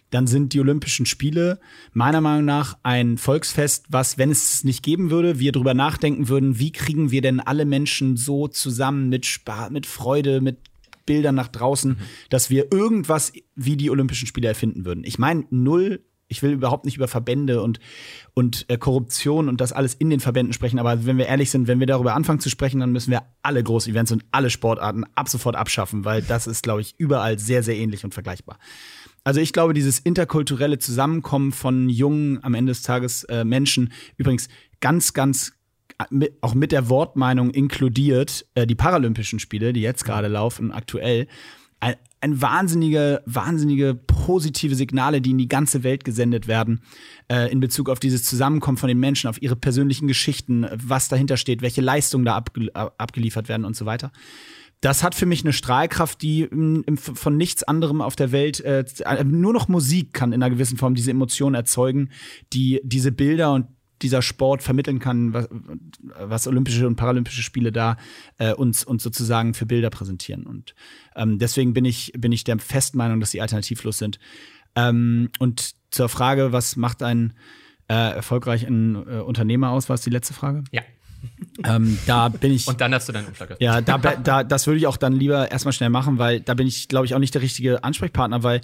[0.10, 1.60] dann sind die Olympischen Spiele
[1.94, 6.30] meiner Meinung nach ein Volksfest, was, wenn es es nicht geben würde, wir drüber nachdenken
[6.30, 10.60] würden, wie kriegen wir denn alle Menschen so zusammen mit Spaß, mit Freude, mit
[11.06, 11.98] Bildern nach draußen,
[12.30, 15.04] dass wir irgendwas wie die Olympischen Spiele erfinden würden.
[15.06, 17.80] Ich meine, null, ich will überhaupt nicht über Verbände und,
[18.34, 21.68] und äh, Korruption und das alles in den Verbänden sprechen, aber wenn wir ehrlich sind,
[21.68, 25.30] wenn wir darüber anfangen zu sprechen, dann müssen wir alle Groß-Events und alle Sportarten ab
[25.30, 28.60] sofort abschaffen, weil das ist, glaube ich, überall sehr, sehr ähnlich und vergleichbar.
[29.28, 34.48] Also ich glaube, dieses interkulturelle Zusammenkommen von jungen, am Ende des Tages äh, Menschen, übrigens
[34.80, 35.52] ganz, ganz
[35.98, 40.72] äh, mit, auch mit der Wortmeinung inkludiert, äh, die Paralympischen Spiele, die jetzt gerade laufen,
[40.72, 41.28] aktuell,
[41.82, 46.80] ein, ein wahnsinnige, wahnsinnige positive Signale, die in die ganze Welt gesendet werden,
[47.28, 51.36] äh, in Bezug auf dieses Zusammenkommen von den Menschen, auf ihre persönlichen Geschichten, was dahinter
[51.36, 54.14] steht, welche Leistungen da abge abgeliefert werden und so weiter.
[54.82, 58.86] Das hat für mich eine Strahlkraft, die im, von nichts anderem auf der Welt, äh,
[59.24, 62.10] nur noch Musik kann in einer gewissen Form diese Emotionen erzeugen,
[62.54, 63.68] die diese Bilder und
[64.04, 65.50] dieser Sport vermitteln kann, was,
[66.20, 67.98] was Olympische und Paralympische Spiele da
[68.38, 70.46] äh, uns, uns sozusagen für Bilder präsentieren.
[70.46, 70.76] Und
[71.16, 74.20] ähm, deswegen bin ich, bin ich der festen Meinung, dass sie alternativlos sind.
[74.76, 77.34] Ähm, und zur Frage, was macht einen
[77.88, 80.64] äh, erfolgreichen äh, Unternehmer aus, war es die letzte Frage?
[80.72, 80.84] Ja.
[81.64, 82.68] Ähm, da bin ich.
[82.68, 83.56] Und dann darfst du deinen Umschlag.
[83.60, 86.68] Ja, da, da, das würde ich auch dann lieber erstmal schnell machen, weil da bin
[86.68, 88.62] ich, glaube ich, auch nicht der richtige Ansprechpartner, weil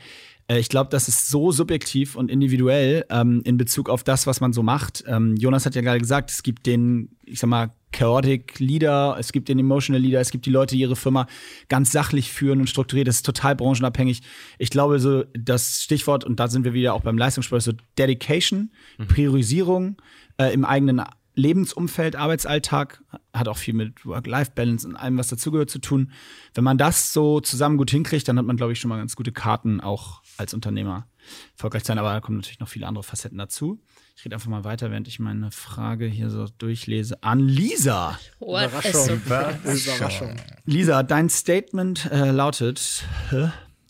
[0.48, 4.42] äh, ich glaube, das ist so subjektiv und individuell ähm, in Bezug auf das, was
[4.42, 5.04] man so macht.
[5.08, 9.32] Ähm, Jonas hat ja gerade gesagt, es gibt den, ich sag mal, Chaotic Leader, es
[9.32, 11.28] gibt den Emotional Leader, es gibt die Leute, die ihre Firma
[11.70, 13.08] ganz sachlich führen und strukturiert.
[13.08, 14.22] Das ist total branchenabhängig.
[14.58, 18.72] Ich glaube, so das Stichwort, und da sind wir wieder auch beim Leistungssport, so Dedication,
[19.08, 19.98] Priorisierung
[20.38, 21.04] äh, im eigenen
[21.36, 23.02] Lebensumfeld, Arbeitsalltag,
[23.34, 26.12] hat auch viel mit Work-Life-Balance und allem, was dazugehört, zu tun.
[26.54, 29.16] Wenn man das so zusammen gut hinkriegt, dann hat man, glaube ich, schon mal ganz
[29.16, 31.08] gute Karten, auch als Unternehmer
[31.56, 31.98] erfolgreich zu sein.
[31.98, 33.82] Aber da kommen natürlich noch viele andere Facetten dazu.
[34.16, 37.24] Ich rede einfach mal weiter, während ich meine Frage hier so durchlese.
[37.24, 38.20] An Lisa.
[38.40, 40.36] What so Überraschung.
[40.66, 43.06] Lisa, dein Statement äh, lautet?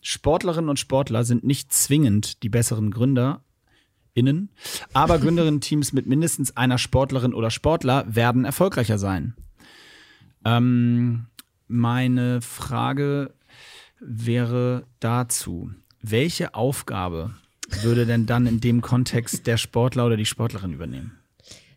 [0.01, 3.43] Sportlerinnen und Sportler sind nicht zwingend die besseren Gründer.
[4.13, 4.49] Innen,
[4.93, 9.33] aber Gründerinnen-Teams mit mindestens einer Sportlerin oder Sportler werden erfolgreicher sein.
[10.45, 11.25] Ähm,
[11.67, 13.33] meine Frage
[13.99, 17.33] wäre dazu: Welche Aufgabe
[17.81, 21.17] würde denn dann in dem Kontext der Sportler oder die Sportlerin übernehmen?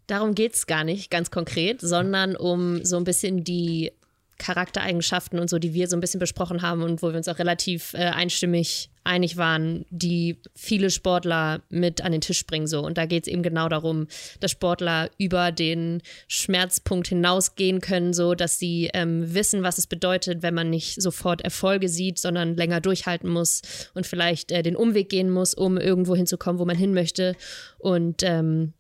[0.07, 3.93] Darum geht es gar nicht ganz konkret, sondern um so ein bisschen die
[4.39, 7.39] Charaktereigenschaften und so, die wir so ein bisschen besprochen haben und wo wir uns auch
[7.39, 12.67] relativ äh, einstimmig einig waren, die viele Sportler mit an den Tisch bringen.
[12.67, 12.81] So.
[12.81, 14.09] Und da geht es eben genau darum,
[14.41, 20.43] dass Sportler über den Schmerzpunkt hinausgehen können, so dass sie ähm, wissen, was es bedeutet,
[20.43, 23.63] wenn man nicht sofort Erfolge sieht, sondern länger durchhalten muss
[23.95, 27.37] und vielleicht äh, den Umweg gehen muss, um irgendwo hinzukommen, wo man hin möchte.
[27.79, 28.75] Und ähm,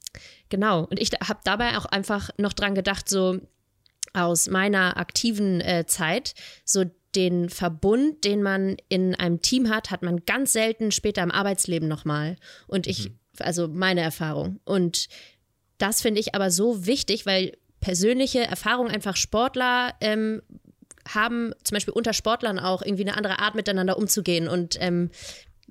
[0.48, 3.38] genau, und ich habe dabei auch einfach noch dran gedacht, so
[4.16, 10.02] aus meiner aktiven äh, Zeit, so den Verbund, den man in einem Team hat, hat
[10.02, 12.36] man ganz selten später im Arbeitsleben nochmal.
[12.66, 13.18] Und ich, mhm.
[13.38, 14.60] also meine Erfahrung.
[14.64, 15.08] Und
[15.78, 20.42] das finde ich aber so wichtig, weil persönliche Erfahrung einfach Sportler ähm,
[21.08, 25.10] haben, zum Beispiel unter Sportlern auch irgendwie eine andere Art miteinander umzugehen und ähm,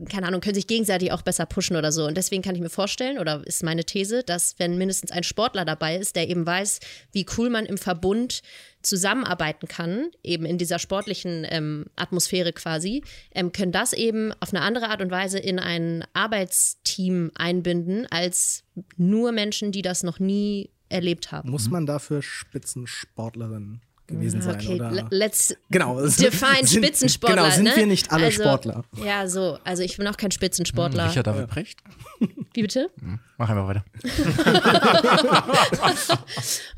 [0.10, 2.06] keine Ahnung, können sich gegenseitig auch besser pushen oder so.
[2.06, 5.64] Und deswegen kann ich mir vorstellen, oder ist meine These, dass wenn mindestens ein Sportler
[5.64, 6.80] dabei ist, der eben weiß,
[7.14, 8.42] wie cool man im Verbund
[8.82, 14.62] zusammenarbeiten kann, eben in dieser sportlichen ähm, Atmosphäre quasi, ähm, können das eben auf eine
[14.62, 18.64] andere Art und Weise in ein Arbeitsteam einbinden, als
[18.98, 21.50] nur Menschen, die das noch nie erlebt haben.
[21.50, 24.56] Muss man dafür Spitzensportlerin gewesen sein.
[24.56, 25.08] Okay, oder?
[25.10, 27.44] let's genau, define sind, Spitzensportler.
[27.44, 27.76] Genau, sind ne?
[27.76, 28.84] wir nicht alle also, Sportler.
[29.04, 29.58] Ja, so.
[29.64, 31.10] Also ich bin auch kein Spitzensportler.
[31.10, 31.80] Richard David Precht?
[32.54, 32.90] Wie bitte?
[33.38, 33.84] Mach einfach weiter.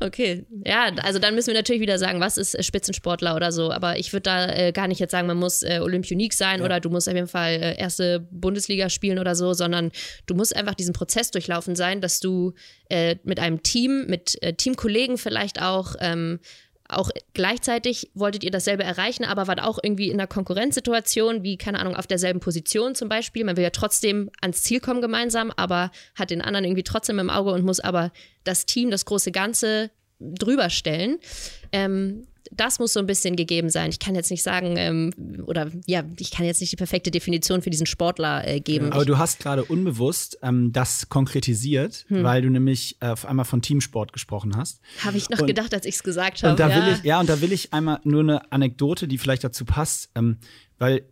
[0.00, 3.70] okay, ja, also dann müssen wir natürlich wieder sagen, was ist Spitzensportler oder so.
[3.70, 6.64] Aber ich würde da äh, gar nicht jetzt sagen, man muss äh, Olympionik sein ja.
[6.64, 9.92] oder du musst auf jeden Fall äh, erste Bundesliga spielen oder so, sondern
[10.26, 12.54] du musst einfach diesen Prozess durchlaufen sein, dass du
[12.90, 16.40] äh, mit einem Team, mit äh, Teamkollegen vielleicht auch ähm,
[16.88, 21.78] auch gleichzeitig wolltet ihr dasselbe erreichen, aber wart auch irgendwie in einer Konkurrenzsituation, wie, keine
[21.78, 23.44] Ahnung, auf derselben Position zum Beispiel.
[23.44, 27.30] Man will ja trotzdem ans Ziel kommen gemeinsam, aber hat den anderen irgendwie trotzdem im
[27.30, 28.10] Auge und muss aber
[28.44, 31.18] das Team, das große Ganze drüber stellen.
[31.72, 33.90] Ähm, das muss so ein bisschen gegeben sein.
[33.90, 37.62] Ich kann jetzt nicht sagen, ähm, oder ja, ich kann jetzt nicht die perfekte Definition
[37.62, 38.92] für diesen Sportler äh, geben.
[38.92, 42.22] Aber du hast gerade unbewusst ähm, das konkretisiert, hm.
[42.22, 44.80] weil du nämlich äh, auf einmal von Teamsport gesprochen hast.
[45.04, 46.52] Habe ich noch und, gedacht, als ich es gesagt habe.
[46.52, 46.76] Und da ja.
[46.76, 50.10] will ich, ja, und da will ich einmal nur eine Anekdote, die vielleicht dazu passt,
[50.14, 50.38] ähm,
[50.78, 51.04] weil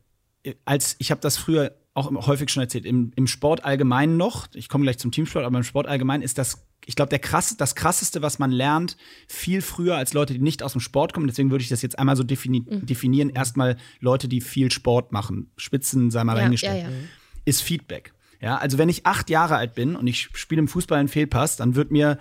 [0.43, 4.49] äh, als ich habe das früher auch häufig schon erzählt, im, im Sport allgemein noch,
[4.55, 7.75] ich komme gleich zum Teamsport, aber im Sport allgemein ist das ich glaube, krass, das
[7.75, 11.51] krasseste, was man lernt, viel früher als Leute, die nicht aus dem Sport kommen, deswegen
[11.51, 12.87] würde ich das jetzt einmal so defini mhm.
[12.87, 16.97] definieren, erstmal Leute, die viel Sport machen, Spitzen sei mal ja, reingestellt, ja, ja.
[17.45, 18.13] ist Feedback.
[18.41, 21.57] Ja, also wenn ich acht Jahre alt bin und ich spiele im Fußball einen Fehlpass,
[21.57, 22.19] dann wird mir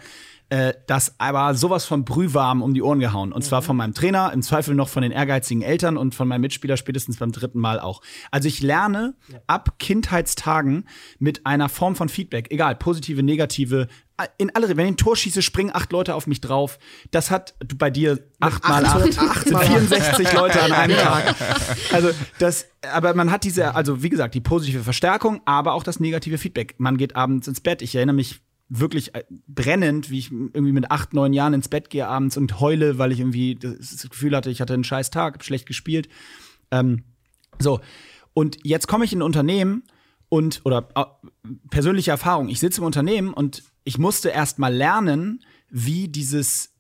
[0.50, 3.34] äh, das aber sowas von brühwarm um die Ohren gehauen.
[3.34, 3.48] Und mhm.
[3.48, 6.78] zwar von meinem Trainer, im Zweifel noch von den ehrgeizigen Eltern und von meinem Mitspieler
[6.78, 8.02] spätestens beim dritten Mal auch.
[8.32, 9.16] Also ich lerne
[9.48, 10.88] ab Kindheitstagen
[11.18, 13.88] mit einer Form von Feedback, egal, positive, negative,
[14.38, 16.80] in alle, wenn ich ein Tor schieße, springen acht Leute auf mich drauf.
[17.12, 21.36] Das hat bei dir acht mal acht, acht sind 64 Leute an einem Tag.
[21.92, 26.00] Also das, aber man hat diese, also wie gesagt, die positive Verstärkung, aber auch das
[26.00, 26.76] negative Feedback.
[26.78, 27.82] Man geht abends ins Bett.
[27.82, 31.90] Ich erinnere mich wirklich äh, brennend, wie ich irgendwie mit acht, neun Jahren ins Bett
[31.90, 35.36] gehe abends und heule, weil ich irgendwie das Gefühl hatte, ich hatte einen scheiß Tag,
[35.36, 36.08] hab schlecht gespielt.
[36.72, 37.04] Ähm,
[37.60, 37.82] so.
[38.34, 39.84] Und jetzt komme ich in ein Unternehmen
[40.30, 41.04] und, oder äh,
[41.70, 46.72] persönliche Erfahrung, ich sitze im Unternehmen und ich musste erst mal lernen, wie dieses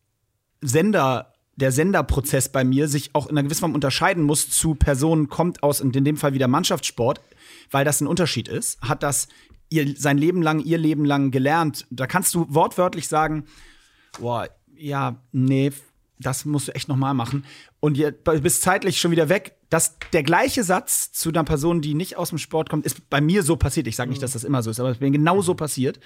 [0.59, 5.29] Sender, der Senderprozess bei mir sich auch in einer gewissen Form unterscheiden muss zu Personen,
[5.29, 7.21] kommt aus, in dem Fall wieder Mannschaftssport,
[7.71, 9.29] weil das ein Unterschied ist, hat das
[9.69, 11.85] ihr sein Leben lang, ihr Leben lang gelernt.
[11.91, 13.45] Da kannst du wortwörtlich sagen,
[14.19, 15.71] boah, ja, nee,
[16.19, 17.45] das musst du echt noch mal machen.
[17.79, 19.55] Und ihr bist zeitlich schon wieder weg.
[19.69, 23.21] Das, der gleiche Satz zu einer Person, die nicht aus dem Sport kommt, ist bei
[23.21, 23.87] mir so passiert.
[23.87, 25.99] Ich sage nicht, dass das immer so ist, aber es ist mir genau so passiert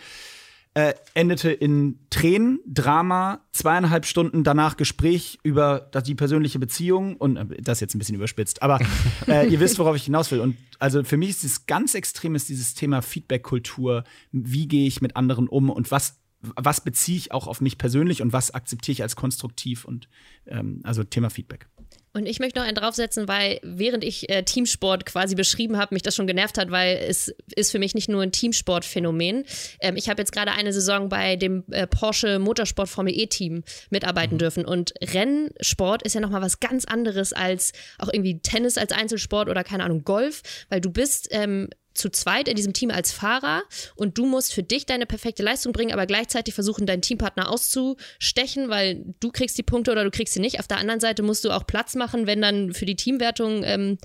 [0.76, 7.62] äh, endete in Tränen, Drama, zweieinhalb Stunden danach Gespräch über die persönliche Beziehung und äh,
[7.62, 8.80] das jetzt ein bisschen überspitzt, aber
[9.28, 10.40] äh, ihr wisst, worauf ich hinaus will.
[10.40, 14.04] Und also für mich ist es ganz extrem ist dieses Thema Feedback-Kultur.
[14.32, 18.22] Wie gehe ich mit anderen um und was was beziehe ich auch auf mich persönlich
[18.22, 20.08] und was akzeptiere ich als konstruktiv und
[20.46, 21.68] ähm, also Thema Feedback.
[22.14, 26.02] Und ich möchte noch einen draufsetzen, weil während ich äh, Teamsport quasi beschrieben habe, mich
[26.02, 29.46] das schon genervt hat, weil es ist für mich nicht nur ein Teamsportphänomen.
[29.80, 33.64] Ähm, ich habe jetzt gerade eine Saison bei dem äh, Porsche Motorsport Formel E Team
[33.92, 34.40] mitarbeiten mhm.
[34.40, 39.48] dürfen und Rennsport ist ja nochmal was ganz anderes als auch irgendwie Tennis als Einzelsport
[39.48, 41.70] oder keine Ahnung Golf, weil du bist ähm,
[42.00, 43.64] zu zweit in diesem Team als Fahrer
[43.96, 48.70] und du musst für dich deine perfekte Leistung bringen, aber gleichzeitig versuchen, deinen Teampartner auszustechen,
[48.70, 50.60] weil du kriegst die Punkte oder du kriegst sie nicht.
[50.60, 53.98] Auf der anderen Seite musst du auch Platz machen, wenn dann für die Teamwertung ähm,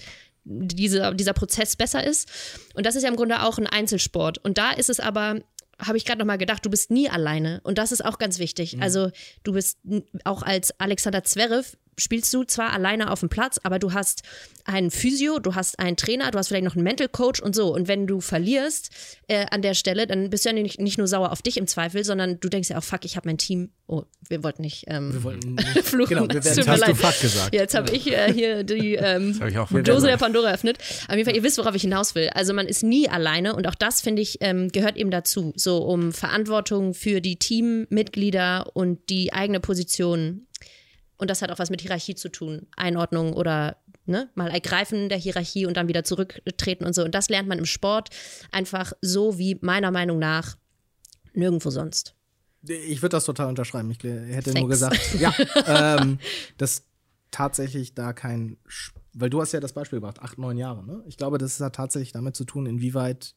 [0.44, 2.28] diese, dieser Prozess besser ist.
[2.74, 4.38] Und das ist ja im Grunde auch ein Einzelsport.
[4.38, 5.40] Und da ist es aber
[5.78, 8.38] habe ich gerade noch mal gedacht, du bist nie alleine und das ist auch ganz
[8.38, 8.76] wichtig.
[8.76, 8.82] Mhm.
[8.82, 9.10] Also
[9.42, 9.78] du bist
[10.24, 14.22] auch als Alexander Zverev spielst du zwar alleine auf dem Platz, aber du hast
[14.64, 17.74] einen Physio, du hast einen Trainer, du hast vielleicht noch einen Mental Coach und so.
[17.74, 18.90] Und wenn du verlierst
[19.28, 21.66] äh, an der Stelle, dann bist du ja nicht, nicht nur sauer auf dich im
[21.66, 23.70] Zweifel, sondern du denkst ja auch, fuck, ich habe mein Team.
[23.86, 26.16] Oh, wir wollten nicht, ähm, wir wollten nicht fluchen.
[26.16, 27.54] Genau, wir werden, hast du fuck gesagt.
[27.54, 29.38] Jetzt habe ich äh, hier die ähm,
[29.84, 30.78] Dose der Pandora eröffnet.
[31.08, 32.30] Auf jeden Fall, ihr wisst, worauf ich hinaus will.
[32.30, 35.52] Also man ist nie alleine und auch das, finde ich, ähm, gehört eben dazu.
[35.56, 40.46] So um Verantwortung für die Teammitglieder und die eigene Position
[41.16, 42.66] und das hat auch was mit Hierarchie zu tun.
[42.76, 47.04] Einordnung oder ne, mal ergreifen der Hierarchie und dann wieder zurücktreten und so.
[47.04, 48.10] Und das lernt man im Sport
[48.50, 50.56] einfach so wie meiner Meinung nach
[51.32, 52.14] nirgendwo sonst.
[52.66, 53.90] Ich würde das total unterschreiben.
[53.90, 54.60] Ich hätte Sex.
[54.60, 55.34] nur gesagt, ja,
[55.66, 56.18] ähm,
[56.56, 56.84] dass
[57.30, 58.56] tatsächlich da kein,
[59.12, 60.84] weil du hast ja das Beispiel gebracht, acht, neun Jahre.
[60.84, 61.02] Ne?
[61.06, 63.34] Ich glaube, das hat tatsächlich damit zu tun, inwieweit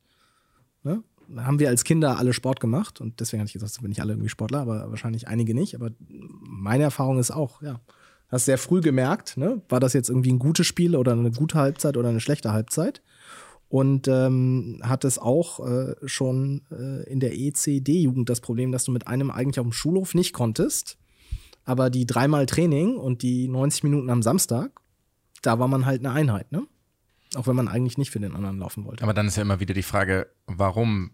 [0.84, 1.04] ne,
[1.36, 4.14] haben wir als Kinder alle Sport gemacht und deswegen hatte ich gesagt, sind nicht alle
[4.14, 5.76] irgendwie Sportler, aber wahrscheinlich einige nicht.
[5.76, 7.82] Aber meine Erfahrung ist auch, ja,
[8.30, 9.62] hast sehr früh gemerkt, ne?
[9.70, 13.02] war das jetzt irgendwie ein gutes Spiel oder eine gute Halbzeit oder eine schlechte Halbzeit.
[13.70, 18.94] Und ähm, hat es auch äh, schon äh, in der ECD-Jugend das Problem, dass du
[18.94, 20.98] mit einem eigentlich auf dem Schulhof nicht konntest.
[21.66, 24.72] Aber die dreimal Training und die 90 Minuten am Samstag,
[25.42, 26.66] da war man halt eine Einheit, ne?
[27.36, 29.04] Auch wenn man eigentlich nicht für den anderen laufen wollte.
[29.04, 31.12] Aber dann ist ja immer wieder die Frage, warum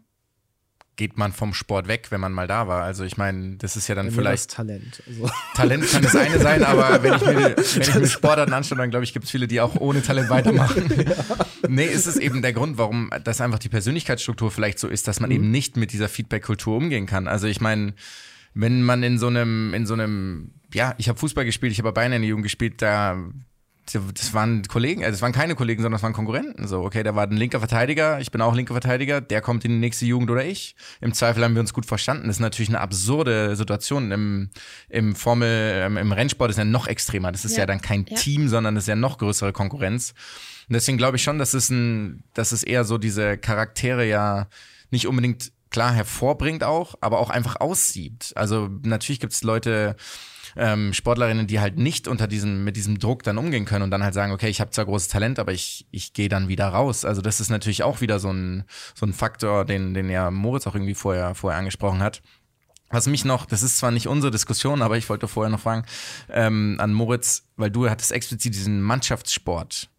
[0.96, 2.84] geht man vom Sport weg, wenn man mal da war.
[2.84, 5.02] Also ich meine, das ist ja dann vielleicht Talent.
[5.08, 5.30] Also.
[5.56, 8.92] Talent kann das eine sein, aber wenn ich mir, wenn ich mir Sportarten anschaue, dann
[8.92, 10.94] glaube ich, gibt es viele, die auch ohne Talent weitermachen.
[11.08, 11.16] ja.
[11.68, 15.20] Nee, ist es eben der Grund, warum das einfach die Persönlichkeitsstruktur vielleicht so ist, dass
[15.20, 15.36] man mhm.
[15.36, 17.28] eben nicht mit dieser Feedback-Kultur umgehen kann.
[17.28, 17.94] Also ich meine,
[18.54, 21.92] wenn man in so einem, in so einem, ja, ich habe Fußball gespielt, ich habe
[21.92, 23.18] Beine in der Jugend gespielt, da
[23.92, 26.68] das waren Kollegen, also das waren keine Kollegen, sondern das waren Konkurrenten.
[26.68, 29.72] So, okay, da war ein linker Verteidiger, ich bin auch linker Verteidiger, der kommt in
[29.72, 30.76] die nächste Jugend oder ich.
[31.02, 32.28] Im Zweifel haben wir uns gut verstanden.
[32.28, 34.12] Das ist natürlich eine absurde Situation.
[34.12, 34.50] Im,
[34.90, 37.32] im Formel, im Rennsport ist ja noch extremer.
[37.32, 38.16] Das ist ja, ja dann kein ja.
[38.16, 40.14] Team, sondern das ist ja noch größere Konkurrenz.
[40.70, 44.48] Und deswegen glaube ich schon, dass es ein, dass es eher so diese Charaktere ja
[44.92, 48.32] nicht unbedingt klar hervorbringt auch, aber auch einfach aussiebt.
[48.36, 49.98] Also natürlich gibt es Leute,
[50.56, 54.04] ähm, Sportlerinnen, die halt nicht unter diesem, mit diesem Druck dann umgehen können und dann
[54.04, 57.06] halt sagen, okay, ich habe zwar großes Talent, aber ich, ich gehe dann wieder raus.
[57.06, 58.64] Also das ist natürlich auch wieder so ein,
[58.96, 62.22] so ein Faktor, den, den ja Moritz auch irgendwie vorher, vorher angesprochen hat.
[62.90, 65.84] Was mich noch, das ist zwar nicht unsere Diskussion, aber ich wollte vorher noch fragen,
[66.30, 69.90] ähm, an Moritz, weil du hattest explizit diesen Mannschaftssport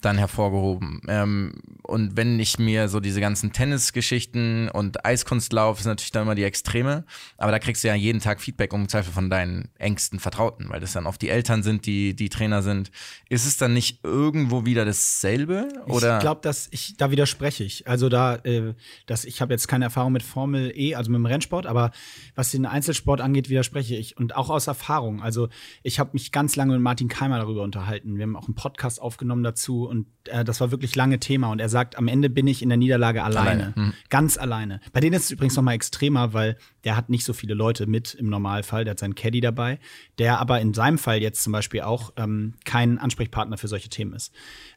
[0.00, 1.02] dann hervorgehoben.
[1.08, 6.34] Ähm, und wenn ich mir so diese ganzen Tennisgeschichten und Eiskunstlauf ist natürlich dann immer
[6.34, 7.04] die Extreme,
[7.36, 10.80] aber da kriegst du ja jeden Tag Feedback um Zweifel von deinen engsten Vertrauten, weil
[10.80, 12.90] das dann oft die Eltern sind, die die Trainer sind.
[13.28, 15.68] Ist es dann nicht irgendwo wieder dasselbe?
[15.86, 16.18] Oder?
[16.18, 17.88] Ich glaube, dass ich da widerspreche ich.
[17.88, 18.74] Also da, äh,
[19.06, 21.90] dass ich habe jetzt keine Erfahrung mit Formel E, also mit dem Rennsport, aber
[22.34, 25.22] was den Einzelsport angeht, widerspreche ich und auch aus Erfahrung.
[25.22, 25.48] Also
[25.82, 28.16] ich habe mich ganz lange mit Martin Keimer darüber unterhalten.
[28.16, 31.50] Wir haben auch einen Podcast aufgenommen dazu und äh, das war wirklich lange Thema.
[31.50, 33.50] Und er sagt, am Ende bin ich in der Niederlage alleine.
[33.50, 33.72] alleine.
[33.76, 33.92] Mhm.
[34.08, 34.80] Ganz alleine.
[34.92, 37.86] Bei denen ist es übrigens noch mal extremer, weil der hat nicht so viele Leute
[37.86, 38.84] mit im Normalfall.
[38.84, 39.80] Der hat seinen Caddy dabei,
[40.18, 44.14] der aber in seinem Fall jetzt zum Beispiel auch ähm, kein Ansprechpartner für solche Themen
[44.14, 44.32] ist.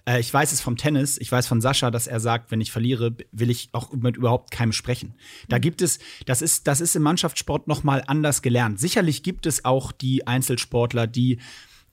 [0.05, 2.71] Äh, ich weiß es vom Tennis, ich weiß von Sascha, dass er sagt, wenn ich
[2.71, 5.13] verliere, will ich auch mit überhaupt keinem sprechen.
[5.47, 8.79] Da gibt es, das ist, das ist im Mannschaftssport noch mal anders gelernt.
[8.79, 11.39] Sicherlich gibt es auch die Einzelsportler, die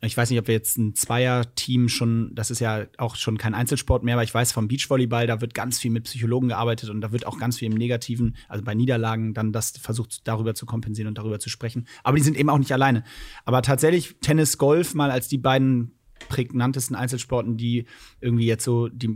[0.02, 3.54] ich weiß nicht, ob wir jetzt ein Zweier-Team schon, das ist ja auch schon kein
[3.54, 7.02] Einzelsport mehr, aber ich weiß vom Beachvolleyball, da wird ganz viel mit Psychologen gearbeitet und
[7.02, 10.64] da wird auch ganz viel im Negativen, also bei Niederlagen, dann das versucht, darüber zu
[10.64, 11.86] kompensieren und darüber zu sprechen.
[12.02, 13.04] Aber die sind eben auch nicht alleine.
[13.44, 15.92] Aber tatsächlich Tennis, Golf mal als die beiden
[16.28, 17.84] prägnantesten Einzelsporten, die
[18.20, 19.12] irgendwie jetzt so, die,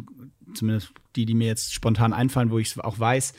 [0.54, 3.32] zumindest die, die mir jetzt spontan einfallen, wo ich es auch weiß,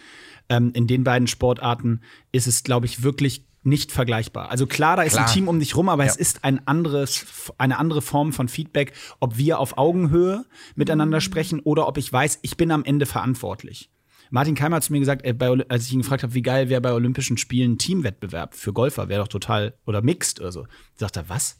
[0.49, 4.49] ähm, in den beiden Sportarten ist es, glaube ich, wirklich nicht vergleichbar.
[4.51, 5.27] Also klar, da ist klar.
[5.27, 6.11] ein Team um dich rum, aber ja.
[6.11, 7.25] es ist ein anderes,
[7.57, 10.45] eine andere Form von Feedback, ob wir auf Augenhöhe
[10.75, 13.89] miteinander sprechen oder ob ich weiß, ich bin am Ende verantwortlich.
[14.29, 16.69] Martin Keimer hat zu mir gesagt, ey, bei, als ich ihn gefragt habe, wie geil
[16.69, 20.67] wäre bei Olympischen Spielen ein Teamwettbewerb für Golfer, wäre doch total, oder mixed oder so.
[20.95, 21.59] Sagt er, was?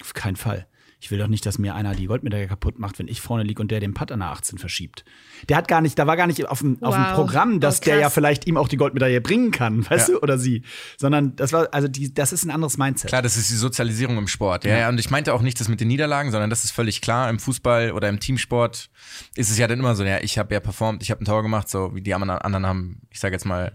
[0.00, 0.66] Auf keinen Fall
[1.00, 3.62] ich will doch nicht, dass mir einer die Goldmedaille kaputt macht, wenn ich vorne liege
[3.62, 5.04] und der den Putt an der 18 verschiebt.
[5.48, 6.88] Der hat gar nicht, da war gar nicht auf dem, wow.
[6.88, 10.08] auf dem Programm, dass oh, der ja vielleicht ihm auch die Goldmedaille bringen kann, weißt
[10.08, 10.14] ja.
[10.14, 10.62] du, oder sie.
[10.96, 13.08] Sondern das war, also die, das ist ein anderes Mindset.
[13.10, 14.64] Klar, das ist die Sozialisierung im Sport.
[14.64, 14.88] Ja, ja.
[14.88, 17.30] Und ich meinte auch nicht das mit den Niederlagen, sondern das ist völlig klar.
[17.30, 18.90] Im Fußball oder im Teamsport
[19.36, 21.42] ist es ja dann immer so, ja, ich habe ja performt, ich habe ein Tor
[21.42, 23.72] gemacht, so wie die anderen haben, ich sage jetzt mal,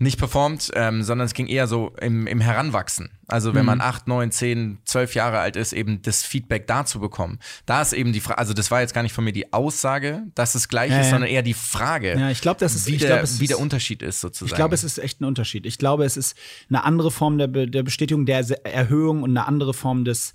[0.00, 3.10] nicht performt, ähm, sondern es ging eher so im, im Heranwachsen.
[3.28, 3.66] Also wenn mhm.
[3.66, 7.38] man acht, neun, zehn, zwölf Jahre alt ist, eben das Feedback Feedback dazu bekommen.
[7.66, 10.22] Da ist eben die Frage, also das war jetzt gar nicht von mir die Aussage,
[10.34, 11.10] dass es gleich Ja, ist, ja.
[11.12, 13.44] sondern eher die Frage, Ja, ich glaube, das ist, wie, ich der, glaub, es wie
[13.44, 14.50] ist, der Unterschied ist sozusagen.
[14.50, 15.66] Ich glaube, es ist echt ein Unterschied.
[15.66, 16.36] Ich glaube, es ist
[16.68, 20.34] eine andere Form der, Be der Bestätigung, der Erhöhung und eine andere Form des,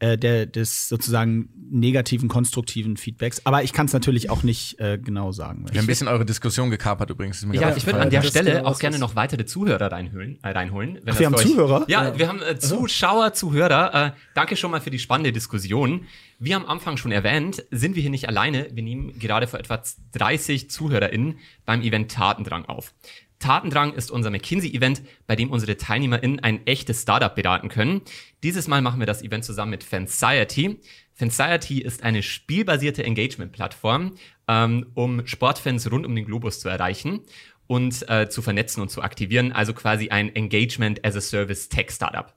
[0.00, 3.44] äh, der, des sozusagen negativen, konstruktiven Feedbacks.
[3.44, 5.66] Aber ich kann es natürlich auch nicht äh, genau sagen.
[5.70, 7.46] Wir haben ein bisschen eure Diskussion gekapert übrigens.
[7.52, 10.38] Ja, ich würde an der Stelle genau auch gerne noch weitere Zuhörer reinholen.
[10.42, 11.84] Äh, reinholen wenn Ach, wir haben Zuhörer?
[11.88, 14.06] Ja, wir haben äh, Zuschauer, Zuhörer.
[14.06, 16.06] Äh, danke schon mal für die spannende Diskussion.
[16.38, 18.68] Wie am Anfang schon erwähnt, sind wir hier nicht alleine.
[18.72, 19.82] Wir nehmen gerade vor etwa
[20.12, 22.94] 30 ZuhörerInnen beim Event Tatendrang auf.
[23.40, 28.02] Tatendrang ist unser McKinsey-Event, bei dem unsere TeilnehmerInnen ein echtes Startup beraten können.
[28.42, 30.78] Dieses Mal machen wir das Event zusammen mit Fanciety.
[31.14, 34.14] Fanciety ist eine spielbasierte Engagement-Plattform,
[34.46, 37.20] ähm, um Sportfans rund um den Globus zu erreichen
[37.66, 39.52] und äh, zu vernetzen und zu aktivieren.
[39.52, 42.34] Also quasi ein Engagement as a Service Tech-Startup.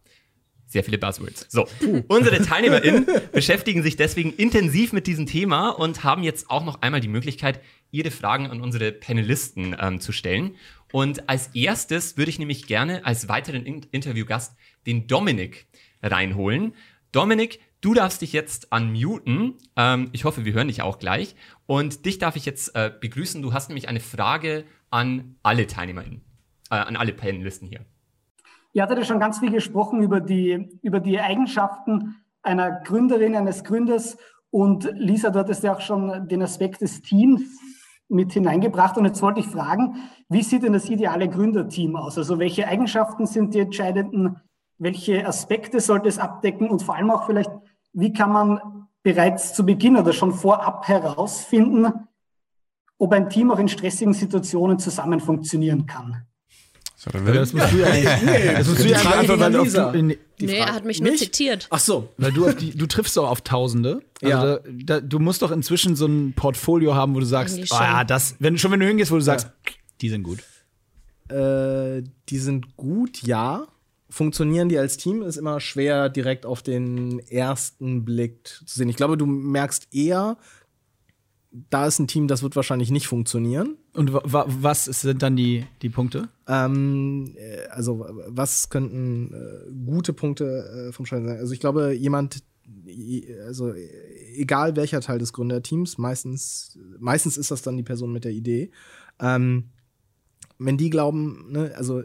[0.74, 1.45] Sehr viele Buzzwords.
[1.49, 1.68] So,
[2.08, 6.99] unsere TeilnehmerInnen beschäftigen sich deswegen intensiv mit diesem Thema und haben jetzt auch noch einmal
[6.99, 10.56] die Möglichkeit, ihre Fragen an unsere Panelisten ähm, zu stellen.
[10.93, 15.65] Und als erstes würde ich nämlich gerne als weiteren In Interviewgast den Dominik
[16.03, 16.75] reinholen.
[17.11, 19.55] Dominik, du darfst dich jetzt unmuten.
[19.75, 21.35] Ähm, ich hoffe, wir hören dich auch gleich.
[21.65, 23.41] Und dich darf ich jetzt äh, begrüßen.
[23.41, 26.21] Du hast nämlich eine Frage an alle TeilnehmerInnen,
[26.69, 27.79] äh, an alle Panelisten hier.
[28.73, 33.63] Ihr hattet ja schon ganz viel gesprochen über die, über die Eigenschaften einer Gründerin, eines
[33.63, 34.15] Gründers.
[34.51, 37.41] Und Lisa, du hattest ja auch schon den Aspekt des Teams
[38.09, 38.97] mit hineingebracht.
[38.97, 39.95] Und jetzt wollte ich fragen,
[40.34, 42.17] wie sieht denn das ideale Gründerteam aus?
[42.17, 44.38] Also welche Eigenschaften sind die entscheidenden?
[44.79, 46.67] Welche Aspekte sollte es abdecken?
[46.69, 47.51] Und vor allem auch vielleicht,
[47.93, 48.59] wie kann man
[49.03, 51.88] bereits zu Beginn oder schon vorab herausfinden,
[52.97, 56.23] ob ein Team auch in stressigen Situationen zusammen funktionieren kann?
[56.95, 58.53] So, Ja, das musst du ja eigentlich.
[58.57, 59.55] Das musst du ja beantworten, weil,
[59.89, 60.09] auf in,
[60.39, 61.19] Die nee, Frage- er hat mich nur Mich?
[61.19, 61.67] zitiert.
[61.69, 62.07] Ach so.
[62.17, 64.01] weil du, auf die, du triffst doch auf Tausende.
[64.21, 64.41] Also Ja.
[64.45, 68.05] da, da, du musst doch inzwischen so ein Portfolio haben, wo du sagst, oh, ja,
[68.05, 69.51] das, wenn schon wenn du hingehst, wo du sagst,
[70.04, 70.43] die sind gut.
[71.30, 73.68] Äh, die sind gut, ja.
[74.10, 78.89] Funktionieren die als Team, ist immer schwer direkt auf den ersten Blick zu sehen.
[78.89, 80.38] Ich glaube, du merkst eher,
[81.70, 83.78] da ist ein Team, das wird wahrscheinlich nicht funktionieren.
[83.93, 86.30] Und wa wa was sind dann die, die Punkte?
[86.47, 91.38] Ähm, äh, also, was könnten äh, gute Punkte äh, vom Scheitern sein?
[91.38, 92.43] Also, ich glaube, jemand,
[92.88, 93.88] i- also, äh,
[94.36, 98.72] egal welcher Teil des Gründerteams, meistens, meistens ist das dann die Person mit der Idee.
[99.20, 99.70] Ähm,
[100.60, 102.04] wenn die glauben, ne, also,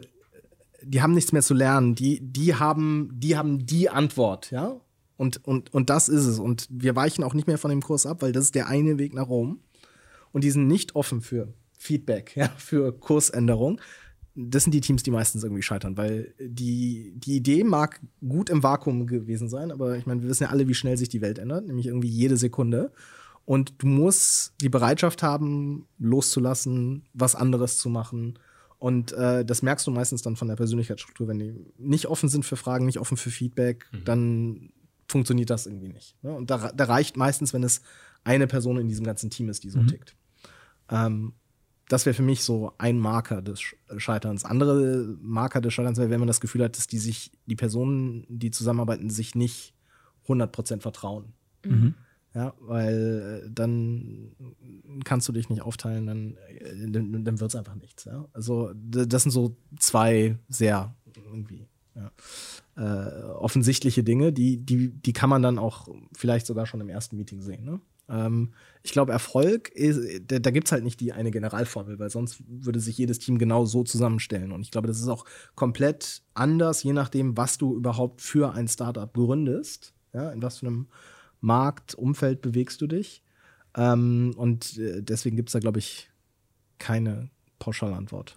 [0.81, 4.79] die haben nichts mehr zu lernen, die, die haben, die haben die Antwort, ja?
[5.17, 6.39] Und, und, und das ist es.
[6.39, 8.97] Und wir weichen auch nicht mehr von dem Kurs ab, weil das ist der eine
[8.97, 9.59] Weg nach Rom.
[10.31, 13.81] Und die sind nicht offen für Feedback, ja, für Kursänderung.
[14.35, 18.63] Das sind die Teams, die meistens irgendwie scheitern, weil die, die Idee mag gut im
[18.63, 21.39] Vakuum gewesen sein, aber ich meine, wir wissen ja alle, wie schnell sich die Welt
[21.39, 22.93] ändert, nämlich irgendwie jede Sekunde.
[23.49, 28.37] Und du musst die Bereitschaft haben, loszulassen, was anderes zu machen.
[28.77, 32.45] Und äh, das merkst du meistens dann von der Persönlichkeitsstruktur, wenn die nicht offen sind
[32.45, 34.71] für Fragen, nicht offen für Feedback, dann
[35.07, 36.15] funktioniert das irgendwie nicht.
[36.23, 36.31] Ne?
[36.31, 37.81] Und da, da reicht meistens, wenn es
[38.23, 40.15] eine Person in diesem ganzen Team ist, die so tickt.
[40.91, 41.33] Ähm,
[41.87, 44.45] das wäre für mich so ein Marker des Sch- Scheiterns.
[44.45, 48.25] Andere Marker des Scheiterns wäre, wenn man das Gefühl hat, dass die sich, die Personen,
[48.29, 49.73] die zusammenarbeiten, sich nicht
[50.27, 51.33] 100% vertrauen.
[52.35, 54.35] Ja, weil äh, dann
[55.03, 58.05] kannst du dich nicht aufteilen, dann, äh, dann, dann wird es einfach nichts.
[58.05, 58.27] Ja?
[58.33, 62.11] Also, das sind so zwei sehr irgendwie ja,
[62.77, 67.17] äh, offensichtliche Dinge, die, die, die kann man dann auch vielleicht sogar schon im ersten
[67.17, 67.65] Meeting sehen.
[67.65, 67.81] Ne?
[68.09, 68.53] Ähm,
[68.83, 72.43] ich glaube, Erfolg, ist, da, da gibt es halt nicht die eine Generalformel, weil sonst
[72.47, 74.51] würde sich jedes Team genau so zusammenstellen.
[74.51, 75.25] Und ich glaube, das ist auch
[75.55, 79.93] komplett anders, je nachdem, was du überhaupt für ein Startup gründest.
[80.13, 80.87] Ja, in was für einem
[81.41, 83.21] Marktumfeld bewegst du dich.
[83.75, 86.09] Ähm, und äh, deswegen gibt es da, glaube ich,
[86.79, 87.29] keine
[87.59, 88.35] Pauschalantwort.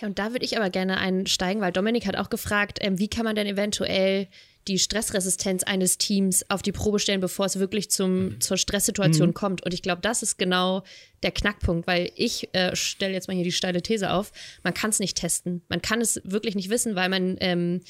[0.00, 3.08] Ja, und da würde ich aber gerne einsteigen, weil Dominik hat auch gefragt, ähm, wie
[3.08, 4.28] kann man denn eventuell
[4.66, 9.62] die Stressresistenz eines Teams auf die Probe stellen, bevor es wirklich zum, zur Stresssituation kommt.
[9.62, 10.84] Und ich glaube, das ist genau
[11.22, 14.32] der Knackpunkt, weil ich äh, stelle jetzt mal hier die steile These auf,
[14.62, 15.62] man kann es nicht testen.
[15.68, 17.82] Man kann es wirklich nicht wissen, weil man ähm,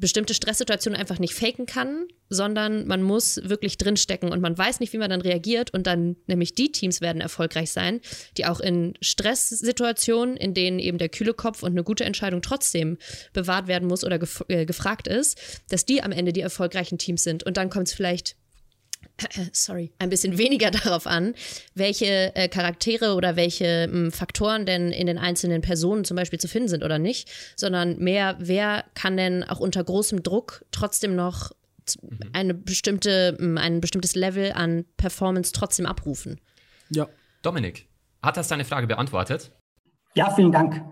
[0.00, 4.92] bestimmte Stresssituationen einfach nicht faken kann, sondern man muss wirklich drinstecken und man weiß nicht,
[4.92, 8.00] wie man dann reagiert und dann nämlich die Teams werden erfolgreich sein,
[8.36, 12.98] die auch in Stresssituationen, in denen eben der kühle Kopf und eine gute Entscheidung trotzdem
[13.32, 15.38] bewahrt werden muss oder gef äh, gefragt ist,
[15.68, 17.42] dass die am Ende die erfolgreichen Teams sind.
[17.42, 18.36] Und dann kommt es vielleicht
[19.52, 21.34] sorry, ein bisschen weniger darauf an,
[21.74, 26.48] welche äh, Charaktere oder welche ähm, Faktoren denn in den einzelnen Personen zum Beispiel zu
[26.48, 31.52] finden sind oder nicht, sondern mehr, wer kann denn auch unter großem Druck trotzdem noch
[32.32, 36.40] eine bestimmte, ein bestimmtes Level an Performance trotzdem abrufen.
[36.90, 37.08] Ja.
[37.42, 37.88] Dominik,
[38.22, 39.52] hat das deine Frage beantwortet?
[40.14, 40.82] Ja, vielen Dank.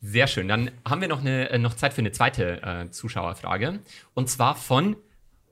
[0.00, 0.48] Sehr schön.
[0.48, 3.80] Dann haben wir noch, eine, äh, noch Zeit für eine zweite äh, Zuschauerfrage.
[4.14, 4.96] Und zwar von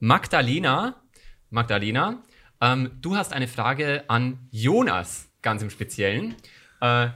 [0.01, 1.03] Magdalena.
[1.55, 2.19] Magdalena,
[2.61, 6.35] ähm, du hast eine Frage an Jonas, ganz im Speziellen.
[6.81, 7.07] Äh,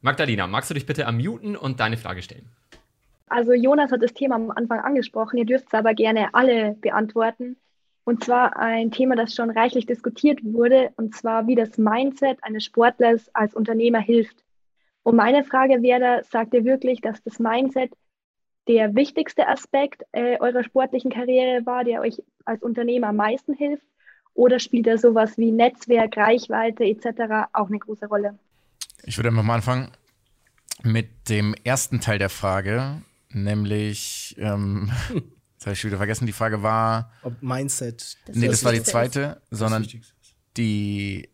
[0.00, 2.48] Magdalena, magst du dich bitte unmuten und deine Frage stellen?
[3.28, 7.56] Also Jonas hat das Thema am Anfang angesprochen, ihr dürft es aber gerne alle beantworten.
[8.02, 12.64] Und zwar ein Thema, das schon reichlich diskutiert wurde, und zwar wie das Mindset eines
[12.64, 14.36] Sportlers als Unternehmer hilft.
[15.04, 17.92] Und meine Frage wäre, sagt ihr wirklich, dass das Mindset
[18.68, 23.84] der wichtigste Aspekt äh, eurer sportlichen Karriere war, der euch als Unternehmer am meisten hilft?
[24.34, 27.48] Oder spielt da sowas wie Netzwerk, Reichweite etc.
[27.52, 28.38] auch eine große Rolle?
[29.04, 29.92] Ich würde einfach mal anfangen
[30.82, 34.90] mit dem ersten Teil der Frage, nämlich, ähm,
[35.54, 37.12] jetzt habe ich schon wieder vergessen, die Frage war.
[37.22, 38.16] Ob Mindset.
[38.26, 39.86] Das nee, das war die das zweite, sondern
[40.56, 41.28] die.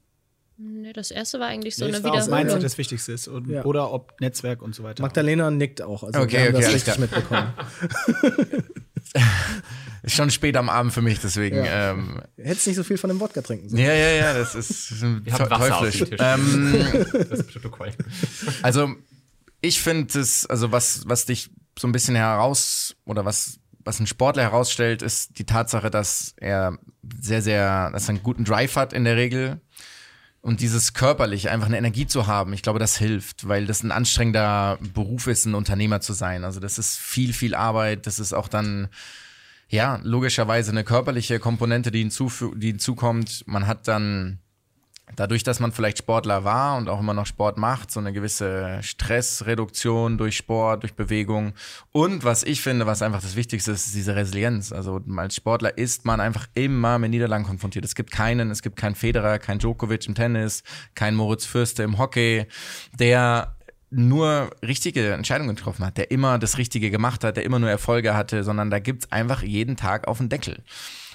[0.91, 2.31] Nee, das erste war eigentlich so Nee, eine Wiederholung.
[2.31, 3.29] Mindset das Wichtigste ist.
[3.29, 3.65] Und, Ja.
[3.65, 5.05] Oder ob Netzwerk und so weiter.
[5.05, 6.03] Magdalena nickt auch.
[6.03, 7.53] Also Okay, wir haben okay, das richtig mitbekommen.
[10.03, 11.65] Ist schon spät am Abend für mich, deswegen.
[11.65, 11.93] Ja.
[11.93, 13.85] Ähm, Hättest nicht so viel von dem Wodka trinken sollen.
[13.85, 14.89] ja, ja, ja, das ist
[15.37, 16.11] teuflisch.
[16.19, 17.93] Ähm, Das Protokoll.
[18.63, 18.93] Also,
[19.61, 24.09] ich finde es, also was, was dich so ein bisschen heraus oder was, was ein
[24.09, 26.79] Sportler herausstellt, ist die Tatsache, dass er
[27.21, 29.61] sehr, sehr, dass er einen guten Drive hat in der Regel.
[30.43, 33.93] Und dieses körperlich, einfach eine Energie zu haben, ich glaube, das hilft, weil das ein
[33.93, 36.45] anstrengender Beruf ist, ein Unternehmer zu sein.
[36.45, 38.07] Also das ist viel, viel Arbeit.
[38.07, 38.89] Das ist auch dann,
[39.69, 43.45] ja, logischerweise eine körperliche Komponente, die, hinzufü- die hinzukommt.
[43.47, 44.39] Man hat dann
[45.17, 48.79] dadurch, dass man vielleicht Sportler war und auch immer noch Sport macht, so eine gewisse
[48.83, 51.55] Stressreduktion durch Sport, durch Bewegung.
[51.93, 54.73] Und was ich finde, was einfach das Wichtigste ist, ist diese Resilienz.
[54.73, 57.85] Also als Sportler ist man einfach immer mit Niederlagen konfrontiert.
[57.85, 60.63] Es gibt keinen, es gibt keinen Federer, keinen Djokovic im Tennis,
[60.95, 62.47] keinen Moritz Fürste im Hockey,
[62.99, 63.57] der
[63.91, 68.15] nur richtige Entscheidungen getroffen hat, der immer das Richtige gemacht hat, der immer nur Erfolge
[68.15, 70.63] hatte, sondern da gibt's einfach jeden Tag auf den Deckel.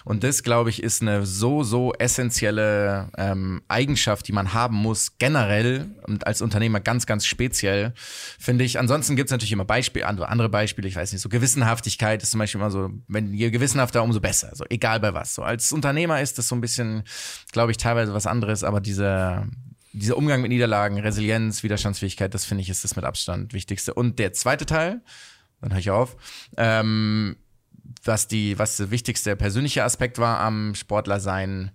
[0.05, 5.17] Und das, glaube ich, ist eine so, so essentielle ähm, Eigenschaft, die man haben muss,
[5.17, 7.91] generell und als Unternehmer ganz, ganz speziell,
[8.39, 8.77] finde ich.
[8.77, 12.39] Ansonsten gibt es natürlich immer Beispiele, andere, Beispiele, ich weiß nicht, so Gewissenhaftigkeit ist zum
[12.39, 14.51] Beispiel immer so, wenn je gewissenhafter, umso besser.
[14.53, 15.33] So, egal bei was.
[15.33, 17.03] So, als Unternehmer ist das so ein bisschen,
[17.51, 19.47] glaube ich, teilweise was anderes, aber diese,
[19.91, 23.95] dieser Umgang mit Niederlagen, Resilienz, Widerstandsfähigkeit, das finde ich, ist das mit Abstand wichtigste.
[23.95, 25.01] Und der zweite Teil,
[25.61, 26.15] dann höre ich auf,
[26.57, 27.37] ähm,
[28.07, 31.71] was die, was der wichtigste persönliche Aspekt war am Sportler sein.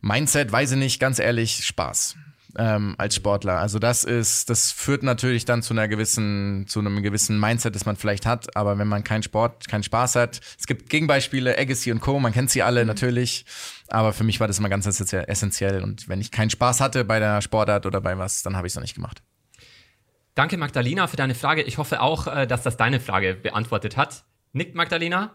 [0.00, 2.16] Mindset, weiß ich nicht, ganz ehrlich, Spaß.
[2.56, 3.58] Ähm, als Sportler.
[3.58, 7.84] Also das ist, das führt natürlich dann zu einer gewissen, zu einem gewissen Mindset, das
[7.84, 11.92] man vielleicht hat, aber wenn man keinen Sport, keinen Spaß hat, es gibt Gegenbeispiele, Agassi
[11.92, 13.44] und Co., man kennt sie alle natürlich,
[13.88, 17.18] aber für mich war das immer ganz essentiell und wenn ich keinen Spaß hatte bei
[17.18, 19.22] der Sportart oder bei was, dann habe ich es noch nicht gemacht.
[20.34, 21.62] Danke, Magdalena, für deine Frage.
[21.62, 24.24] Ich hoffe auch, äh, dass das deine Frage beantwortet hat.
[24.58, 25.32] Nickt Magdalena?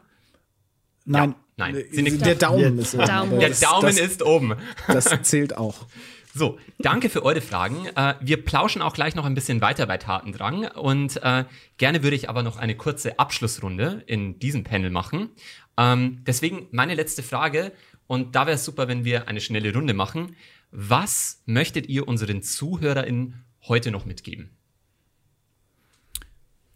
[1.05, 1.32] Nein.
[1.32, 1.36] Ja.
[1.55, 2.26] Nein, sie nickt.
[2.26, 3.05] Der Daumen ist oben.
[3.07, 3.39] Daumen.
[3.39, 4.55] Der das- Daumen das, ist oben.
[4.88, 5.88] Das zählt auch.
[6.36, 7.86] So, danke für eure Fragen.
[7.95, 11.45] Äh, wir plauschen auch gleich noch ein bisschen weiter bei Tatendrang und äh,
[11.78, 15.30] gerne würde ich aber noch eine kurze Abschlussrunde in diesem Panel machen.
[15.78, 17.71] Ähm, deswegen meine letzte Frage
[18.07, 20.36] und da wäre es super, wenn wir eine schnelle Runde machen.
[20.71, 24.49] Was möchtet ihr unseren ZuhörerInnen heute noch mitgeben?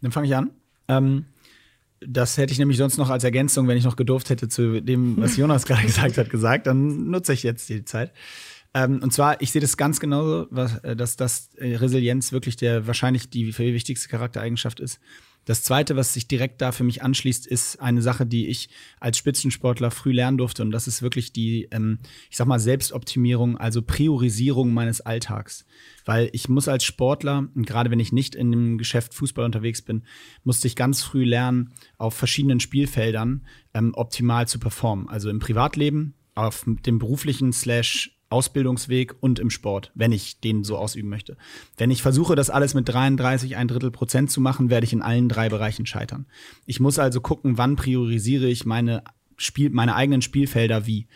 [0.02, 0.50] Dann fange ich an.
[0.86, 1.24] Ähm,
[2.00, 5.16] das hätte ich nämlich sonst noch als Ergänzung, wenn ich noch gedurft hätte zu dem,
[5.16, 6.66] was Jonas gerade gesagt hat, gesagt.
[6.66, 8.12] Dann nutze ich jetzt die Zeit.
[8.74, 12.56] Ähm, und zwar, ich sehe das ganz genauso, was, äh, dass das äh, Resilienz wirklich
[12.56, 15.00] der wahrscheinlich die viel wichtigste Charaktereigenschaft ist.
[15.48, 18.68] Das zweite, was sich direkt da für mich anschließt, ist eine Sache, die ich
[19.00, 20.60] als Spitzensportler früh lernen durfte.
[20.60, 25.64] Und das ist wirklich die, ähm, ich sag mal, Selbstoptimierung, also Priorisierung meines Alltags.
[26.04, 30.02] Weil ich muss als Sportler, gerade wenn ich nicht in dem Geschäft Fußball unterwegs bin,
[30.44, 35.08] musste ich ganz früh lernen, auf verschiedenen Spielfeldern ähm, optimal zu performen.
[35.08, 40.76] Also im Privatleben, auf dem beruflichen slash Ausbildungsweg und im Sport, wenn ich den so
[40.76, 41.36] ausüben möchte.
[41.76, 45.02] Wenn ich versuche, das alles mit 33, ein Drittel Prozent zu machen, werde ich in
[45.02, 46.26] allen drei Bereichen scheitern.
[46.66, 49.02] Ich muss also gucken, wann priorisiere ich meine
[49.36, 51.06] Spiel, meine eigenen Spielfelder wie.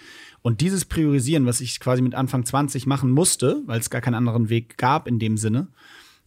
[0.40, 4.14] Und dieses Priorisieren, was ich quasi mit Anfang 20 machen musste, weil es gar keinen
[4.14, 5.68] anderen Weg gab in dem Sinne,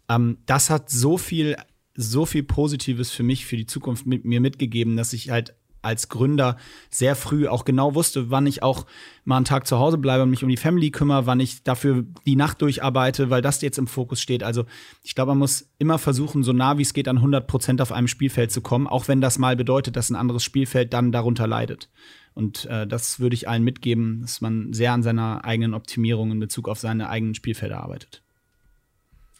[0.08, 1.56] ähm, das hat so viel,
[1.96, 5.56] so viel Positives für mich, für die Zukunft mit mir mitgegeben, dass ich halt
[5.86, 6.58] als Gründer
[6.90, 8.86] sehr früh auch genau wusste, wann ich auch
[9.24, 12.04] mal einen Tag zu Hause bleibe und mich um die Family kümmere, wann ich dafür
[12.26, 14.44] die Nacht durcharbeite, weil das jetzt im Fokus steht.
[14.44, 14.66] Also
[15.04, 17.92] ich glaube, man muss immer versuchen, so nah wie es geht an 100 Prozent auf
[17.92, 21.48] einem Spielfeld zu kommen, auch wenn das mal bedeutet, dass ein anderes Spielfeld dann darunter
[21.48, 21.90] leidet.
[22.34, 26.40] Und äh, das würde ich allen mitgeben, dass man sehr an seiner eigenen Optimierung in
[26.40, 28.25] Bezug auf seine eigenen Spielfelder arbeitet.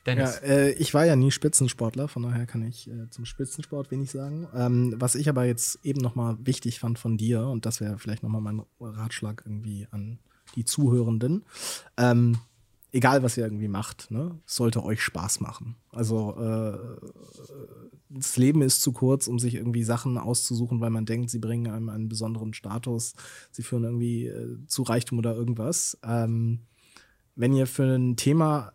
[0.06, 0.40] Dennis.
[0.42, 4.12] Ja, äh, ich war ja nie Spitzensportler, von daher kann ich äh, zum Spitzensport wenig
[4.12, 4.48] sagen.
[4.54, 7.98] Ähm, was ich aber jetzt eben noch mal wichtig fand von dir, und das wäre
[7.98, 10.20] vielleicht noch mal mein Ratschlag irgendwie an
[10.56, 11.44] die Zuhörenden,
[11.98, 12.38] ähm,
[12.92, 15.76] egal was ihr irgendwie macht, ne, sollte euch Spaß machen.
[15.92, 16.78] Also äh,
[18.10, 21.68] das Leben ist zu kurz, um sich irgendwie Sachen auszusuchen, weil man denkt, sie bringen
[21.68, 23.16] einem einen besonderen Status,
[23.52, 25.98] sie führen irgendwie äh, zu Reichtum oder irgendwas.
[26.04, 26.62] Ähm,
[27.36, 28.72] wenn ihr für ein Thema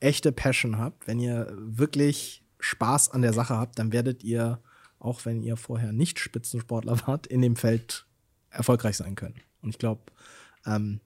[0.00, 4.60] echte Passion habt, wenn ihr wirklich Spaß an der Sache habt, dann werdet ihr,
[4.98, 8.06] auch wenn ihr vorher nicht Spitzensportler wart, in dem Feld
[8.50, 9.40] erfolgreich sein können.
[9.62, 10.02] Und ich glaube,
[10.66, 11.00] ähm,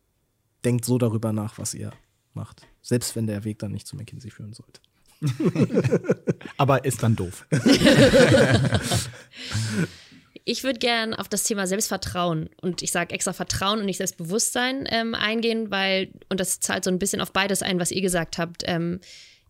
[0.65, 1.93] denkt so darüber nach, was ihr
[2.33, 2.67] macht.
[2.83, 4.81] Selbst wenn der Weg dann nicht zu McKinsey führen sollte.
[6.57, 7.47] Aber ist dann doof.
[10.47, 14.87] Ich würde gern auf das Thema Selbstvertrauen und ich sage extra Vertrauen und nicht Selbstbewusstsein
[14.91, 18.37] ähm, eingehen, weil, und das zahlt so ein bisschen auf beides ein, was ihr gesagt
[18.37, 18.63] habt.
[18.67, 19.01] Ähm,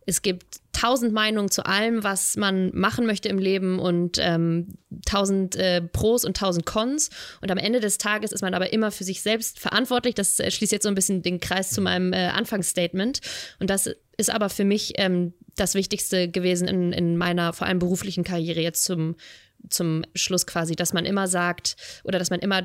[0.05, 5.55] es gibt tausend Meinungen zu allem, was man machen möchte im Leben und ähm, tausend
[5.55, 7.09] äh, Pros und tausend Cons.
[7.41, 10.15] Und am Ende des Tages ist man aber immer für sich selbst verantwortlich.
[10.15, 13.19] Das äh, schließt jetzt so ein bisschen den Kreis zu meinem äh, Anfangsstatement.
[13.59, 17.79] Und das ist aber für mich ähm, das Wichtigste gewesen in, in meiner vor allem
[17.79, 19.15] beruflichen Karriere jetzt zum
[19.69, 22.63] zum Schluss quasi, dass man immer sagt oder dass man immer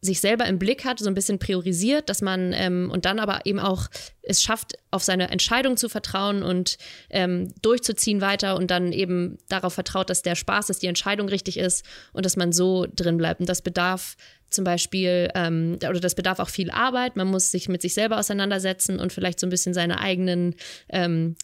[0.00, 3.46] sich selber im Blick hat, so ein bisschen priorisiert, dass man ähm, und dann aber
[3.46, 3.88] eben auch
[4.22, 6.78] es schafft, auf seine Entscheidung zu vertrauen und
[7.10, 11.58] ähm, durchzuziehen weiter und dann eben darauf vertraut, dass der Spaß, dass die Entscheidung richtig
[11.58, 13.40] ist und dass man so drin bleibt.
[13.40, 14.16] Und das bedarf
[14.50, 17.16] zum Beispiel, ähm, oder das bedarf auch viel Arbeit.
[17.16, 20.54] Man muss sich mit sich selber auseinandersetzen und vielleicht so ein bisschen seine eigenen
[20.90, 21.36] ähm,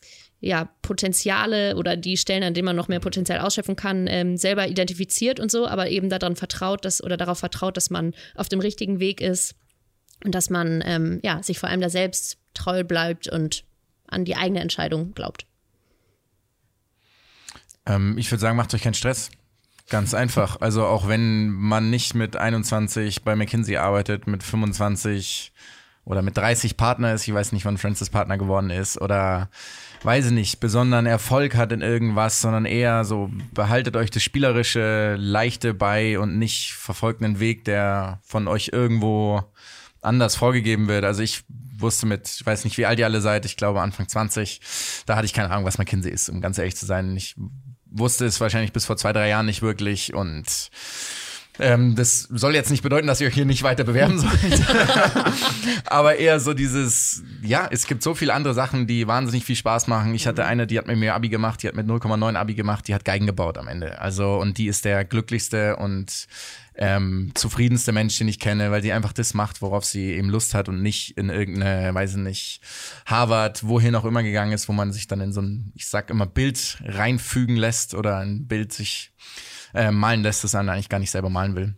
[0.44, 4.68] ja, Potenziale oder die Stellen, an denen man noch mehr Potenzial ausschöpfen kann, ähm, selber
[4.68, 8.60] identifiziert und so, aber eben daran vertraut, dass oder darauf vertraut, dass man auf dem
[8.60, 9.54] richtigen Weg ist
[10.22, 13.64] und dass man ähm, ja, sich vor allem da selbst treu bleibt und
[14.06, 15.46] an die eigene Entscheidung glaubt.
[17.86, 19.30] Ähm, ich würde sagen, macht euch keinen Stress.
[19.88, 20.60] Ganz einfach.
[20.60, 25.52] Also auch wenn man nicht mit 21 bei McKinsey arbeitet, mit 25
[26.04, 29.48] oder mit 30 Partner ist, ich weiß nicht, wann Francis Partner geworden ist, oder
[30.02, 35.16] weiß ich nicht, besonderen Erfolg hat in irgendwas, sondern eher so, behaltet euch das Spielerische,
[35.18, 39.42] Leichte bei und nicht verfolgt einen Weg, der von euch irgendwo
[40.02, 41.04] anders vorgegeben wird.
[41.04, 41.44] Also ich
[41.78, 44.60] wusste mit, ich weiß nicht, wie alt ihr alle seid, ich glaube Anfang 20,
[45.06, 47.16] da hatte ich keine Ahnung, was McKinsey ist, um ganz ehrlich zu sein.
[47.16, 47.34] Ich
[47.86, 50.70] wusste es wahrscheinlich bis vor zwei, drei Jahren nicht wirklich und
[51.60, 54.34] ähm, das soll jetzt nicht bedeuten, dass ihr euch hier nicht weiter bewerben sollt.
[55.86, 59.86] Aber eher so dieses, ja, es gibt so viele andere Sachen, die wahnsinnig viel Spaß
[59.86, 60.14] machen.
[60.14, 62.88] Ich hatte eine, die hat mit mir Abi gemacht, die hat mit 0,9 Abi gemacht,
[62.88, 64.00] die hat Geigen gebaut am Ende.
[64.00, 66.26] Also, und die ist der glücklichste und
[66.76, 70.54] ähm, zufriedenste Mensch, den ich kenne, weil die einfach das macht, worauf sie eben Lust
[70.54, 72.60] hat und nicht in irgendeine, weiß ich nicht,
[73.06, 76.10] Harvard, wohin auch immer gegangen ist, wo man sich dann in so ein, ich sag
[76.10, 79.12] immer, Bild reinfügen lässt oder ein Bild sich
[79.74, 81.74] äh, malen lässt, das man eigentlich gar nicht selber malen will.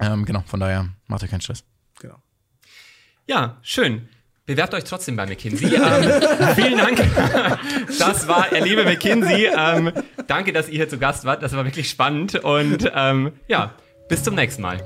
[0.00, 1.64] Ähm, genau, von daher macht euch keinen Stress.
[2.00, 2.16] Genau.
[3.26, 4.08] Ja, schön.
[4.46, 5.74] Bewerbt euch trotzdem bei McKinsey.
[5.74, 6.98] ähm, vielen Dank.
[7.98, 9.48] Das war er liebe McKinsey.
[9.56, 9.92] Ähm,
[10.26, 11.42] danke, dass ihr hier zu Gast wart.
[11.42, 12.34] Das war wirklich spannend.
[12.44, 13.74] Und ähm, ja,
[14.08, 14.84] bis zum nächsten Mal.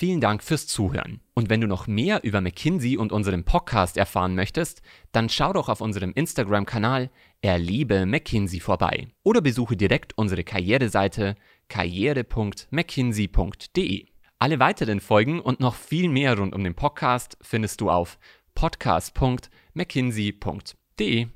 [0.00, 1.20] Vielen Dank fürs Zuhören.
[1.34, 4.80] Und wenn du noch mehr über McKinsey und unseren Podcast erfahren möchtest,
[5.12, 7.10] dann schau doch auf unserem Instagram-Kanal
[7.42, 11.34] Erliebe McKinsey vorbei oder besuche direkt unsere Karriereseite
[11.68, 14.06] karriere.mckinsey.de.
[14.38, 18.18] Alle weiteren Folgen und noch viel mehr rund um den Podcast findest du auf
[18.54, 21.28] podcast.mckinsey.de.